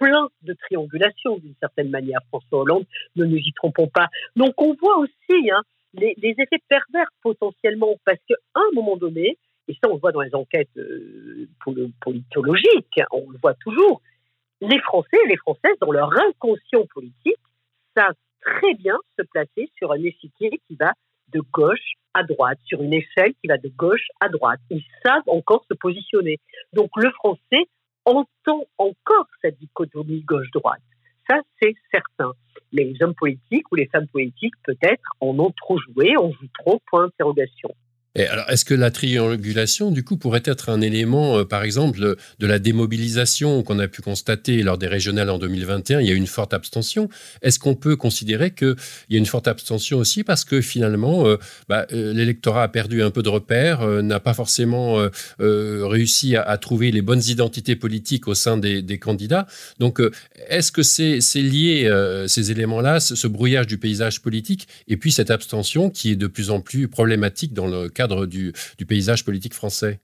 plein 0.00 0.28
de 0.42 0.54
triangulation 0.54 1.36
d'une 1.36 1.54
certaine 1.60 1.90
manière, 1.90 2.20
François 2.28 2.60
Hollande, 2.60 2.86
ne 3.16 3.26
nous 3.26 3.36
y 3.36 3.52
trompons 3.52 3.86
pas. 3.86 4.08
Donc 4.34 4.54
on 4.60 4.74
voit 4.74 4.98
aussi 4.98 5.50
hein, 5.50 5.62
les, 5.92 6.14
effets 6.22 6.62
pervers 6.68 7.08
potentiellement, 7.22 7.96
parce 8.04 8.18
qu'à 8.26 8.36
un 8.54 8.74
moment 8.74 8.96
donné, 8.96 9.36
et 9.68 9.74
ça 9.74 9.90
on 9.90 9.94
le 9.94 10.00
voit 10.00 10.12
dans 10.12 10.22
les 10.22 10.34
enquêtes 10.34 10.76
euh, 10.78 11.48
politologiques, 12.00 13.00
on 13.12 13.30
le 13.30 13.38
voit 13.42 13.54
toujours, 13.54 14.00
les 14.62 14.80
Français 14.80 15.18
et 15.24 15.28
les 15.28 15.36
Françaises, 15.36 15.76
dans 15.80 15.92
leur 15.92 16.10
inconscient 16.18 16.86
politique, 16.92 17.36
savent 17.94 18.14
très 18.40 18.74
bien 18.74 18.96
se 19.18 19.22
placer 19.22 19.70
sur 19.76 19.92
un 19.92 20.02
échiquier 20.02 20.60
qui 20.66 20.76
va 20.76 20.92
de 21.28 21.40
gauche 21.52 21.92
à 22.14 22.22
droite, 22.24 22.58
sur 22.64 22.82
une 22.82 22.94
échelle 22.94 23.34
qui 23.40 23.48
va 23.48 23.58
de 23.58 23.68
gauche 23.68 24.08
à 24.20 24.28
droite. 24.28 24.60
Ils 24.70 24.84
savent 25.04 25.28
encore 25.28 25.64
se 25.70 25.74
positionner. 25.74 26.38
Donc 26.72 26.90
le 26.96 27.10
français 27.12 27.68
entend 28.04 28.64
encore 28.78 29.26
cette 29.40 29.58
dichotomie 29.58 30.22
gauche-droite. 30.22 30.82
Ça, 31.28 31.40
c'est 31.60 31.74
certain. 31.92 32.32
Les 32.72 32.94
hommes 33.00 33.14
politiques 33.14 33.70
ou 33.70 33.76
les 33.76 33.86
femmes 33.86 34.08
politiques, 34.08 34.54
peut-être, 34.64 35.02
en 35.20 35.38
ont 35.38 35.52
trop 35.52 35.78
joué, 35.78 36.16
en 36.16 36.30
jouent 36.30 36.48
trop, 36.58 36.80
point 36.90 37.06
d'interrogation 37.06 37.74
alors, 38.16 38.50
est-ce 38.50 38.64
que 38.64 38.74
la 38.74 38.90
triangulation, 38.90 39.92
du 39.92 40.02
coup, 40.02 40.16
pourrait 40.16 40.42
être 40.44 40.68
un 40.68 40.80
élément, 40.80 41.38
euh, 41.38 41.44
par 41.44 41.62
exemple, 41.62 42.00
de 42.00 42.46
la 42.46 42.58
démobilisation 42.58 43.62
qu'on 43.62 43.78
a 43.78 43.86
pu 43.86 44.02
constater 44.02 44.64
lors 44.64 44.78
des 44.78 44.88
régionales 44.88 45.30
en 45.30 45.38
2021 45.38 46.00
Il 46.00 46.08
y 46.08 46.10
a 46.10 46.14
eu 46.14 46.16
une 46.16 46.26
forte 46.26 46.52
abstention. 46.52 47.08
Est-ce 47.42 47.60
qu'on 47.60 47.76
peut 47.76 47.94
considérer 47.94 48.50
qu'il 48.50 48.74
y 49.10 49.14
a 49.14 49.18
une 49.18 49.26
forte 49.26 49.46
abstention 49.46 49.98
aussi 49.98 50.24
parce 50.24 50.44
que 50.44 50.60
finalement, 50.60 51.26
euh, 51.26 51.36
bah, 51.68 51.86
euh, 51.92 52.12
l'électorat 52.12 52.64
a 52.64 52.68
perdu 52.68 53.00
un 53.02 53.12
peu 53.12 53.22
de 53.22 53.28
repères, 53.28 53.86
n'a 54.02 54.18
pas 54.18 54.34
forcément 54.34 55.08
réussi 55.38 56.36
à, 56.36 56.56
trouver 56.58 56.90
les 56.90 57.02
bonnes 57.02 57.22
identités 57.26 57.76
politiques 57.76 58.26
au 58.28 58.34
sein 58.34 58.56
des, 58.56 58.98
candidats? 58.98 59.46
Donc, 59.78 60.00
est-ce 60.48 60.72
que 60.72 60.82
c'est 60.82 61.20
lié, 61.36 61.88
ces 62.26 62.50
éléments-là, 62.50 63.00
ce, 63.00 63.26
brouillage 63.26 63.66
du 63.66 63.78
paysage 63.78 64.20
politique, 64.20 64.66
et 64.88 64.96
puis 64.96 65.12
cette 65.12 65.30
abstention 65.30 65.90
qui 65.90 66.12
est 66.12 66.16
de 66.16 66.26
plus 66.26 66.50
en 66.50 66.60
plus 66.60 66.88
problématique 66.88 67.52
dans 67.54 67.66
le 67.66 67.88
cadre 67.88 67.99
du, 68.08 68.52
paysage 68.86 69.24
politique 69.24 69.54
français 69.54 70.00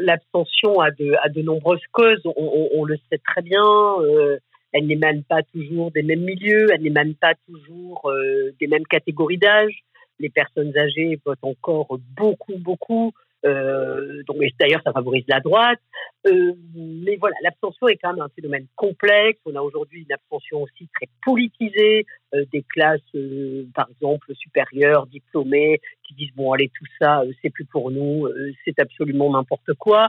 L'abstention 0.00 0.80
a 0.80 0.90
de, 0.90 1.42
nombreuses 1.42 1.80
causes, 1.92 2.20
on, 2.24 2.84
le 2.84 2.96
sait 3.10 3.20
très 3.26 3.40
bien. 3.42 3.64
Euh, 4.00 4.38
elle 4.72 4.86
n'émane 4.86 5.22
pas 5.24 5.42
toujours 5.42 5.90
des 5.90 6.02
mêmes 6.02 6.24
milieux, 6.24 6.68
elle 6.72 6.82
n'émane 6.82 7.14
pas 7.14 7.32
toujours 7.46 8.10
euh, 8.10 8.54
des 8.60 8.66
mêmes 8.66 8.86
catégories 8.86 9.38
d'âge. 9.38 9.82
Les 10.18 10.28
personnes 10.28 10.76
âgées 10.76 11.18
votent 11.24 11.38
encore 11.42 11.98
beaucoup, 12.16 12.58
beaucoup. 12.58 13.12
Euh, 13.44 14.22
donc, 14.26 14.38
d'ailleurs, 14.58 14.82
ça 14.84 14.92
favorise 14.92 15.24
la 15.28 15.40
droite. 15.40 15.78
Euh, 16.26 16.52
mais 16.74 17.16
voilà, 17.16 17.36
l'abstention 17.42 17.88
est 17.88 17.96
quand 17.96 18.12
même 18.12 18.22
un 18.22 18.28
phénomène 18.34 18.66
complexe. 18.76 19.40
On 19.46 19.54
a 19.54 19.60
aujourd'hui 19.60 20.02
une 20.02 20.12
abstention 20.12 20.62
aussi 20.62 20.88
très 20.94 21.08
politisée, 21.24 22.06
euh, 22.34 22.44
des 22.52 22.62
classes, 22.62 23.00
euh, 23.14 23.64
par 23.74 23.88
exemple, 23.90 24.34
supérieures, 24.34 25.06
diplômées, 25.06 25.80
qui 26.06 26.14
disent 26.14 26.34
bon, 26.34 26.52
allez, 26.52 26.68
tout 26.68 26.86
ça, 27.00 27.20
euh, 27.20 27.32
c'est 27.40 27.50
plus 27.50 27.66
pour 27.66 27.90
nous, 27.90 28.26
euh, 28.26 28.52
c'est 28.64 28.78
absolument 28.80 29.30
n'importe 29.30 29.74
quoi. 29.74 30.08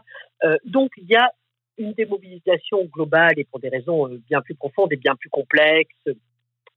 donc, 0.66 0.92
il 0.98 1.06
y 1.06 1.16
a 1.16 1.32
une 1.78 1.94
démobilisation 1.94 2.86
globale 2.86 3.34
et 3.38 3.44
pour 3.44 3.60
des 3.60 3.70
raisons 3.70 4.08
bien 4.30 4.42
plus 4.42 4.56
profondes 4.56 4.92
et 4.94 4.98
bien 4.98 5.16
plus 5.16 5.30
complexes 5.30 6.08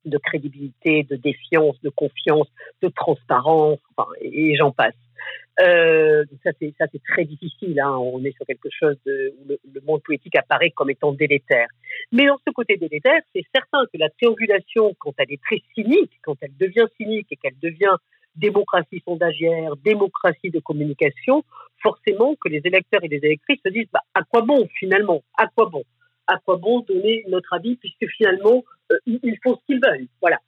de 0.04 0.18
crédibilité, 0.18 1.04
de 1.04 1.16
défiance, 1.16 1.80
de 1.82 1.90
confiance, 1.90 2.48
de 2.82 2.88
transparence, 2.88 3.78
enfin, 3.94 4.08
et, 4.20 4.56
j'en 4.56 4.72
passe. 4.72 4.94
Euh, 5.60 6.24
ça 6.42 6.50
c'est 6.60 7.02
très 7.04 7.24
difficile. 7.24 7.78
Hein. 7.80 7.96
On 7.98 8.24
est 8.24 8.34
sur 8.36 8.46
quelque 8.46 8.68
chose 8.70 8.96
où 9.06 9.48
le, 9.48 9.80
monde 9.86 10.02
politique 10.02 10.36
apparaît 10.36 10.70
comme 10.70 10.90
étant 10.90 11.12
délétère. 11.12 11.66
Mais 12.10 12.26
dans 12.26 12.38
ce 12.46 12.52
côté 12.52 12.76
délétère, 12.76 13.20
c'est 13.34 13.44
certain 13.54 13.84
que 13.92 13.98
la 13.98 14.08
triangulation, 14.10 14.94
quand 14.98 15.12
elle 15.18 15.32
est 15.32 15.42
très 15.42 15.60
cynique, 15.74 16.12
quand 16.22 16.36
elle 16.40 16.56
devient 16.58 16.86
cynique 16.96 17.26
et 17.30 17.36
qu'elle 17.36 17.58
devient 17.62 17.96
démocratie 18.36 19.02
sondagière, 19.04 19.76
démocratie 19.84 20.50
de 20.50 20.58
communication, 20.60 21.44
forcément 21.82 22.34
que 22.36 22.48
les 22.48 22.62
électeurs 22.64 23.04
et 23.04 23.08
les 23.08 23.18
électrices 23.18 23.60
se 23.64 23.70
disent 23.70 23.88
bah, 23.92 24.00
à 24.14 24.22
quoi 24.22 24.42
bon 24.42 24.66
finalement? 24.78 25.22
À 25.36 25.48
quoi 25.48 25.66
bon? 25.66 25.82
À 26.26 26.38
quoi 26.38 26.56
bon 26.56 26.80
donner 26.80 27.24
notre 27.28 27.52
avis 27.52 27.76
puisque 27.76 28.06
finalement 28.16 28.64
euh, 28.90 28.96
ils 29.06 29.38
font 29.42 29.56
ce 29.56 29.66
qu'ils 29.66 29.80
veulent? 29.84 30.06
Voilà, 30.20 30.38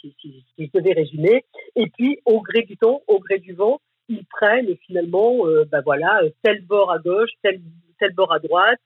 si, 0.00 0.14
si, 0.20 0.44
je 0.58 0.78
devais 0.78 0.92
résumer. 0.92 1.44
Et 1.76 1.86
puis, 1.88 2.20
au 2.24 2.40
gré 2.40 2.62
du 2.62 2.76
temps, 2.76 3.02
au 3.06 3.18
gré 3.18 3.38
du 3.38 3.52
vent, 3.52 3.80
ils 4.08 4.26
prennent 4.26 4.76
finalement, 4.86 5.46
euh, 5.46 5.64
ben 5.64 5.80
voilà, 5.82 6.20
tel 6.42 6.64
bord 6.64 6.90
à 6.90 6.98
gauche, 6.98 7.30
tel, 7.42 7.60
tel 7.98 8.12
bord 8.14 8.32
à 8.32 8.38
droite, 8.38 8.80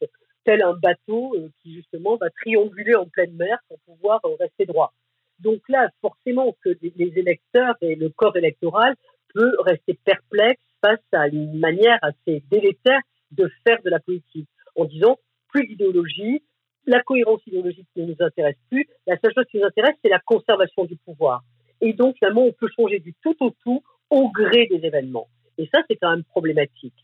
tel 0.44 0.62
un 0.62 0.74
bateau 0.74 1.34
euh, 1.36 1.48
qui 1.60 1.74
justement 1.74 2.16
va 2.16 2.30
trianguler 2.30 2.94
en 2.94 3.06
pleine 3.06 3.34
mer 3.34 3.58
pour 3.68 3.78
pouvoir 3.80 4.20
euh, 4.24 4.36
rester 4.38 4.64
droit. 4.64 4.92
Donc 5.40 5.60
là, 5.68 5.88
forcément 6.00 6.56
que 6.64 6.70
les 6.82 7.12
électeurs 7.16 7.76
et 7.80 7.94
le 7.94 8.08
corps 8.08 8.36
électoral 8.36 8.94
peut 9.34 9.52
rester 9.60 9.98
perplexe 10.04 10.62
face 10.80 10.98
à 11.12 11.28
une 11.28 11.58
manière 11.58 11.98
assez 12.02 12.42
délétère 12.50 13.00
de 13.30 13.50
faire 13.64 13.80
de 13.84 13.90
la 13.90 14.00
politique, 14.00 14.48
en 14.74 14.84
disant 14.84 15.18
plus 15.48 15.66
d'idéologie, 15.66 16.42
la 16.86 17.02
cohérence 17.02 17.46
idéologique 17.46 17.88
ne 17.96 18.06
nous 18.06 18.16
intéresse 18.20 18.56
plus. 18.70 18.88
La 19.06 19.16
seule 19.22 19.34
chose 19.34 19.44
qui 19.50 19.58
nous 19.58 19.66
intéresse, 19.66 19.94
c'est 20.02 20.08
la 20.08 20.20
conservation 20.20 20.84
du 20.84 20.96
pouvoir. 20.96 21.42
Et 21.80 21.92
donc, 21.92 22.16
finalement, 22.16 22.44
on 22.44 22.52
peut 22.52 22.68
changer 22.74 22.98
du 22.98 23.14
tout 23.22 23.36
au 23.40 23.50
tout 23.62 23.82
au 24.10 24.30
gré 24.30 24.66
des 24.66 24.84
événements. 24.86 25.28
Et 25.58 25.68
ça, 25.72 25.82
c'est 25.88 25.96
quand 25.96 26.10
même 26.10 26.24
problématique. 26.24 26.94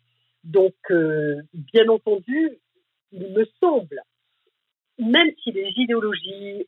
Donc, 0.44 0.74
euh, 0.90 1.40
bien 1.52 1.88
entendu, 1.88 2.58
il 3.12 3.32
me 3.32 3.44
semble, 3.60 4.00
même 4.98 5.30
si 5.42 5.52
les 5.52 5.72
idéologies, 5.76 6.66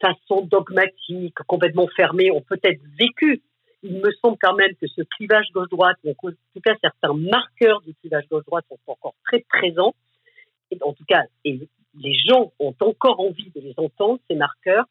façon 0.00 0.42
dogmatique, 0.42 1.34
complètement 1.46 1.88
fermées, 1.96 2.30
ont 2.30 2.42
peut-être 2.42 2.80
vécu, 2.98 3.42
il 3.82 4.00
me 4.00 4.10
semble 4.22 4.36
quand 4.40 4.54
même 4.54 4.74
que 4.76 4.86
ce 4.86 5.02
clivage 5.02 5.46
gauche-droite, 5.52 5.96
en 6.06 6.12
tout 6.14 6.60
cas 6.62 6.74
certains 6.80 7.14
marqueurs 7.14 7.80
du 7.82 7.94
clivage 7.94 8.26
gauche-droite 8.28 8.64
sont 8.68 8.78
encore 8.86 9.14
très 9.24 9.40
présents. 9.48 9.94
Et 10.70 10.78
en 10.82 10.92
tout 10.92 11.04
cas, 11.04 11.22
et 11.44 11.60
les 11.94 12.14
gens 12.14 12.52
ont 12.58 12.74
encore 12.80 13.20
envie 13.20 13.50
de 13.54 13.60
les 13.60 13.74
entendre, 13.76 14.18
ces 14.28 14.36
marqueurs, 14.36 14.84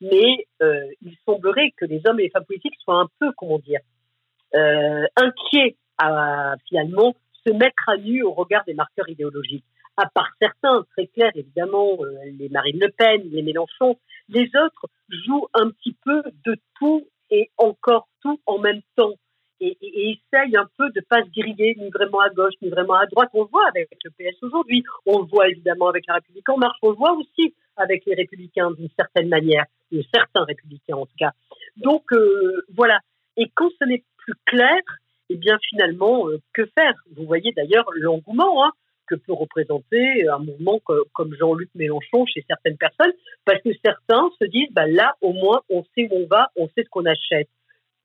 mais 0.00 0.46
euh, 0.62 0.86
il 1.02 1.16
semblerait 1.26 1.72
que 1.76 1.84
les 1.84 2.00
hommes 2.06 2.20
et 2.20 2.24
les 2.24 2.30
femmes 2.30 2.46
politiques 2.46 2.76
soient 2.82 3.00
un 3.00 3.08
peu, 3.18 3.32
comment 3.36 3.58
dire, 3.58 3.80
inquiets 4.52 5.76
à 5.98 6.54
finalement 6.68 7.14
se 7.46 7.52
mettre 7.52 7.88
à 7.88 7.96
nu 7.96 8.22
au 8.22 8.32
regard 8.32 8.64
des 8.64 8.74
marqueurs 8.74 9.08
idéologiques. 9.08 9.64
À 9.96 10.08
part 10.08 10.30
certains, 10.40 10.84
très 10.92 11.06
clairs 11.08 11.32
évidemment, 11.34 11.98
euh, 12.00 12.16
les 12.38 12.48
Marine 12.48 12.78
Le 12.80 12.90
Pen, 12.90 13.22
les 13.30 13.42
Mélenchon, 13.42 13.98
les 14.28 14.48
autres 14.64 14.86
jouent 15.08 15.48
un 15.52 15.70
petit 15.70 15.96
peu 16.04 16.22
de 16.46 16.56
tout 16.78 17.06
et 17.30 17.50
encore 17.58 18.08
tout 18.22 18.40
en 18.46 18.58
même 18.58 18.80
temps 18.96 19.14
et, 19.60 19.76
et, 19.82 20.10
essaye 20.10 20.56
un 20.56 20.66
peu 20.78 20.88
de 20.90 21.00
pas 21.00 21.22
se 21.22 21.28
griller 21.28 21.76
ni 21.78 21.90
vraiment 21.90 22.20
à 22.20 22.30
gauche 22.30 22.54
ni 22.62 22.70
vraiment 22.70 22.94
à 22.94 23.06
droite. 23.06 23.28
On 23.34 23.42
le 23.42 23.48
voit 23.50 23.68
avec 23.68 23.90
le 24.02 24.10
PS 24.10 24.42
aujourd'hui, 24.42 24.84
on 25.04 25.18
le 25.20 25.26
voit 25.26 25.48
évidemment 25.48 25.88
avec 25.88 26.06
la 26.06 26.14
République 26.14 26.48
en 26.48 26.56
marche, 26.56 26.78
on 26.82 26.90
le 26.90 26.96
voit 26.96 27.12
aussi 27.12 27.54
avec 27.76 28.06
les 28.06 28.14
Républicains 28.14 28.70
d'une 28.70 28.88
certaine 28.96 29.28
manière, 29.28 29.64
certains 30.14 30.44
Républicains 30.44 30.96
en 30.96 31.04
tout 31.04 31.16
cas. 31.18 31.32
Donc 31.76 32.10
euh, 32.12 32.64
voilà. 32.74 33.00
Et 33.36 33.50
quand 33.54 33.70
ce 33.78 33.86
n'est 33.86 34.04
plus 34.30 34.56
clair, 34.58 34.80
eh 35.28 35.36
bien 35.36 35.58
finalement, 35.68 36.28
euh, 36.28 36.40
que 36.52 36.66
faire? 36.74 36.94
Vous 37.16 37.24
voyez 37.24 37.52
d'ailleurs 37.52 37.86
l'engouement 37.94 38.64
hein, 38.64 38.70
que 39.06 39.14
peut 39.16 39.32
représenter 39.32 40.28
un 40.28 40.38
mouvement 40.38 40.80
comme 41.12 41.34
Jean-Luc 41.34 41.68
Mélenchon 41.74 42.26
chez 42.26 42.44
certaines 42.48 42.76
personnes, 42.76 43.12
parce 43.44 43.60
que 43.62 43.70
certains 43.84 44.30
se 44.40 44.46
disent, 44.46 44.72
bah 44.72 44.86
là 44.86 45.14
au 45.20 45.32
moins 45.32 45.60
on 45.68 45.82
sait 45.94 46.08
où 46.10 46.16
on 46.16 46.26
va, 46.26 46.50
on 46.56 46.68
sait 46.68 46.84
ce 46.84 46.88
qu'on 46.90 47.06
achète 47.06 47.48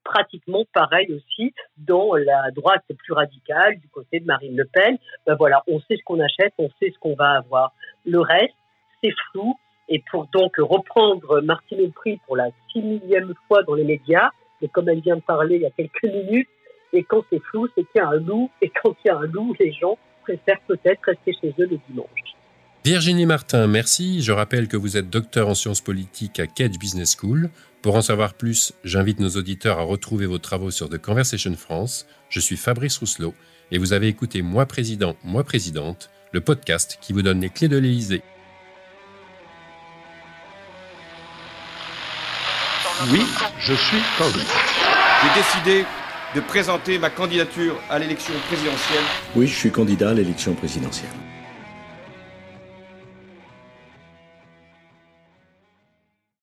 pratiquement 0.02 0.64
pareil 0.72 1.12
aussi 1.12 1.52
dans 1.76 2.14
la 2.14 2.50
droite 2.52 2.84
plus 2.98 3.12
radicale, 3.12 3.78
du 3.78 3.88
côté 3.88 4.20
de 4.20 4.24
Marine 4.24 4.56
Le 4.56 4.64
Pen. 4.64 4.96
Ben 5.26 5.34
voilà, 5.34 5.62
on 5.66 5.80
sait 5.80 5.96
ce 5.96 6.02
qu'on 6.04 6.20
achète, 6.20 6.54
on 6.58 6.70
sait 6.80 6.92
ce 6.92 6.98
qu'on 6.98 7.14
va 7.14 7.30
avoir. 7.32 7.72
Le 8.04 8.20
reste, 8.20 8.54
c'est 9.02 9.14
flou. 9.30 9.54
Et 9.88 10.02
pour 10.10 10.26
donc 10.32 10.56
reprendre 10.58 11.40
Martine 11.40 11.80
Aubry 11.80 12.20
pour 12.26 12.36
la 12.36 12.48
six 12.72 12.82
millième 12.82 13.32
fois 13.46 13.62
dans 13.62 13.74
les 13.74 13.84
médias, 13.84 14.30
et 14.62 14.68
comme 14.68 14.88
elle 14.88 15.00
vient 15.00 15.16
de 15.16 15.22
parler 15.22 15.56
il 15.56 15.62
y 15.62 15.66
a 15.66 15.70
quelques 15.70 16.04
minutes, 16.04 16.48
et 16.92 17.02
quand 17.02 17.24
c'est 17.30 17.42
flou, 17.50 17.68
c'est 17.74 17.82
qu'il 17.82 17.96
y 17.96 18.00
a 18.00 18.08
un 18.08 18.20
loup, 18.20 18.50
et 18.62 18.70
quand 18.82 18.94
il 19.04 19.08
y 19.08 19.10
a 19.10 19.16
un 19.16 19.26
loup, 19.26 19.54
les 19.58 19.72
gens 19.72 19.98
préfèrent 20.22 20.60
peut-être 20.66 21.00
rester 21.04 21.32
chez 21.40 21.54
eux 21.58 21.68
le 21.70 21.78
dimanche. 21.88 22.36
Virginie 22.84 23.26
Martin, 23.26 23.66
merci. 23.66 24.22
Je 24.22 24.30
rappelle 24.30 24.68
que 24.68 24.76
vous 24.76 24.96
êtes 24.96 25.10
docteur 25.10 25.48
en 25.48 25.54
sciences 25.54 25.80
politiques 25.80 26.38
à 26.38 26.46
Cage 26.46 26.78
Business 26.78 27.16
School. 27.18 27.50
Pour 27.82 27.96
en 27.96 28.00
savoir 28.02 28.34
plus, 28.34 28.72
j'invite 28.84 29.18
nos 29.18 29.30
auditeurs 29.30 29.78
à 29.78 29.82
retrouver 29.82 30.26
vos 30.26 30.38
travaux 30.38 30.70
sur 30.70 30.88
The 30.88 30.98
Conversation 30.98 31.54
France. 31.56 32.06
Je 32.28 32.38
suis 32.38 32.56
Fabrice 32.56 32.98
Rousselot 32.98 33.34
et 33.72 33.78
vous 33.78 33.92
avez 33.92 34.06
écouté 34.06 34.40
Moi 34.42 34.66
Président, 34.66 35.16
Moi 35.24 35.42
Présidente, 35.42 36.10
le 36.32 36.40
podcast 36.40 36.98
qui 37.00 37.12
vous 37.12 37.22
donne 37.22 37.40
les 37.40 37.50
clés 37.50 37.68
de 37.68 37.76
l'Élysée. 37.76 38.22
Oui, 43.12 43.20
je 43.58 43.74
suis 43.74 43.98
candidat. 44.16 44.44
J'ai 45.22 45.40
décidé 45.40 45.86
de 46.34 46.40
présenter 46.40 46.98
ma 46.98 47.10
candidature 47.10 47.76
à 47.90 47.98
l'élection 47.98 48.32
présidentielle. 48.48 49.04
Oui, 49.34 49.46
je 49.46 49.54
suis 49.54 49.70
candidat 49.70 50.10
à 50.10 50.14
l'élection 50.14 50.54
présidentielle. 50.54 51.10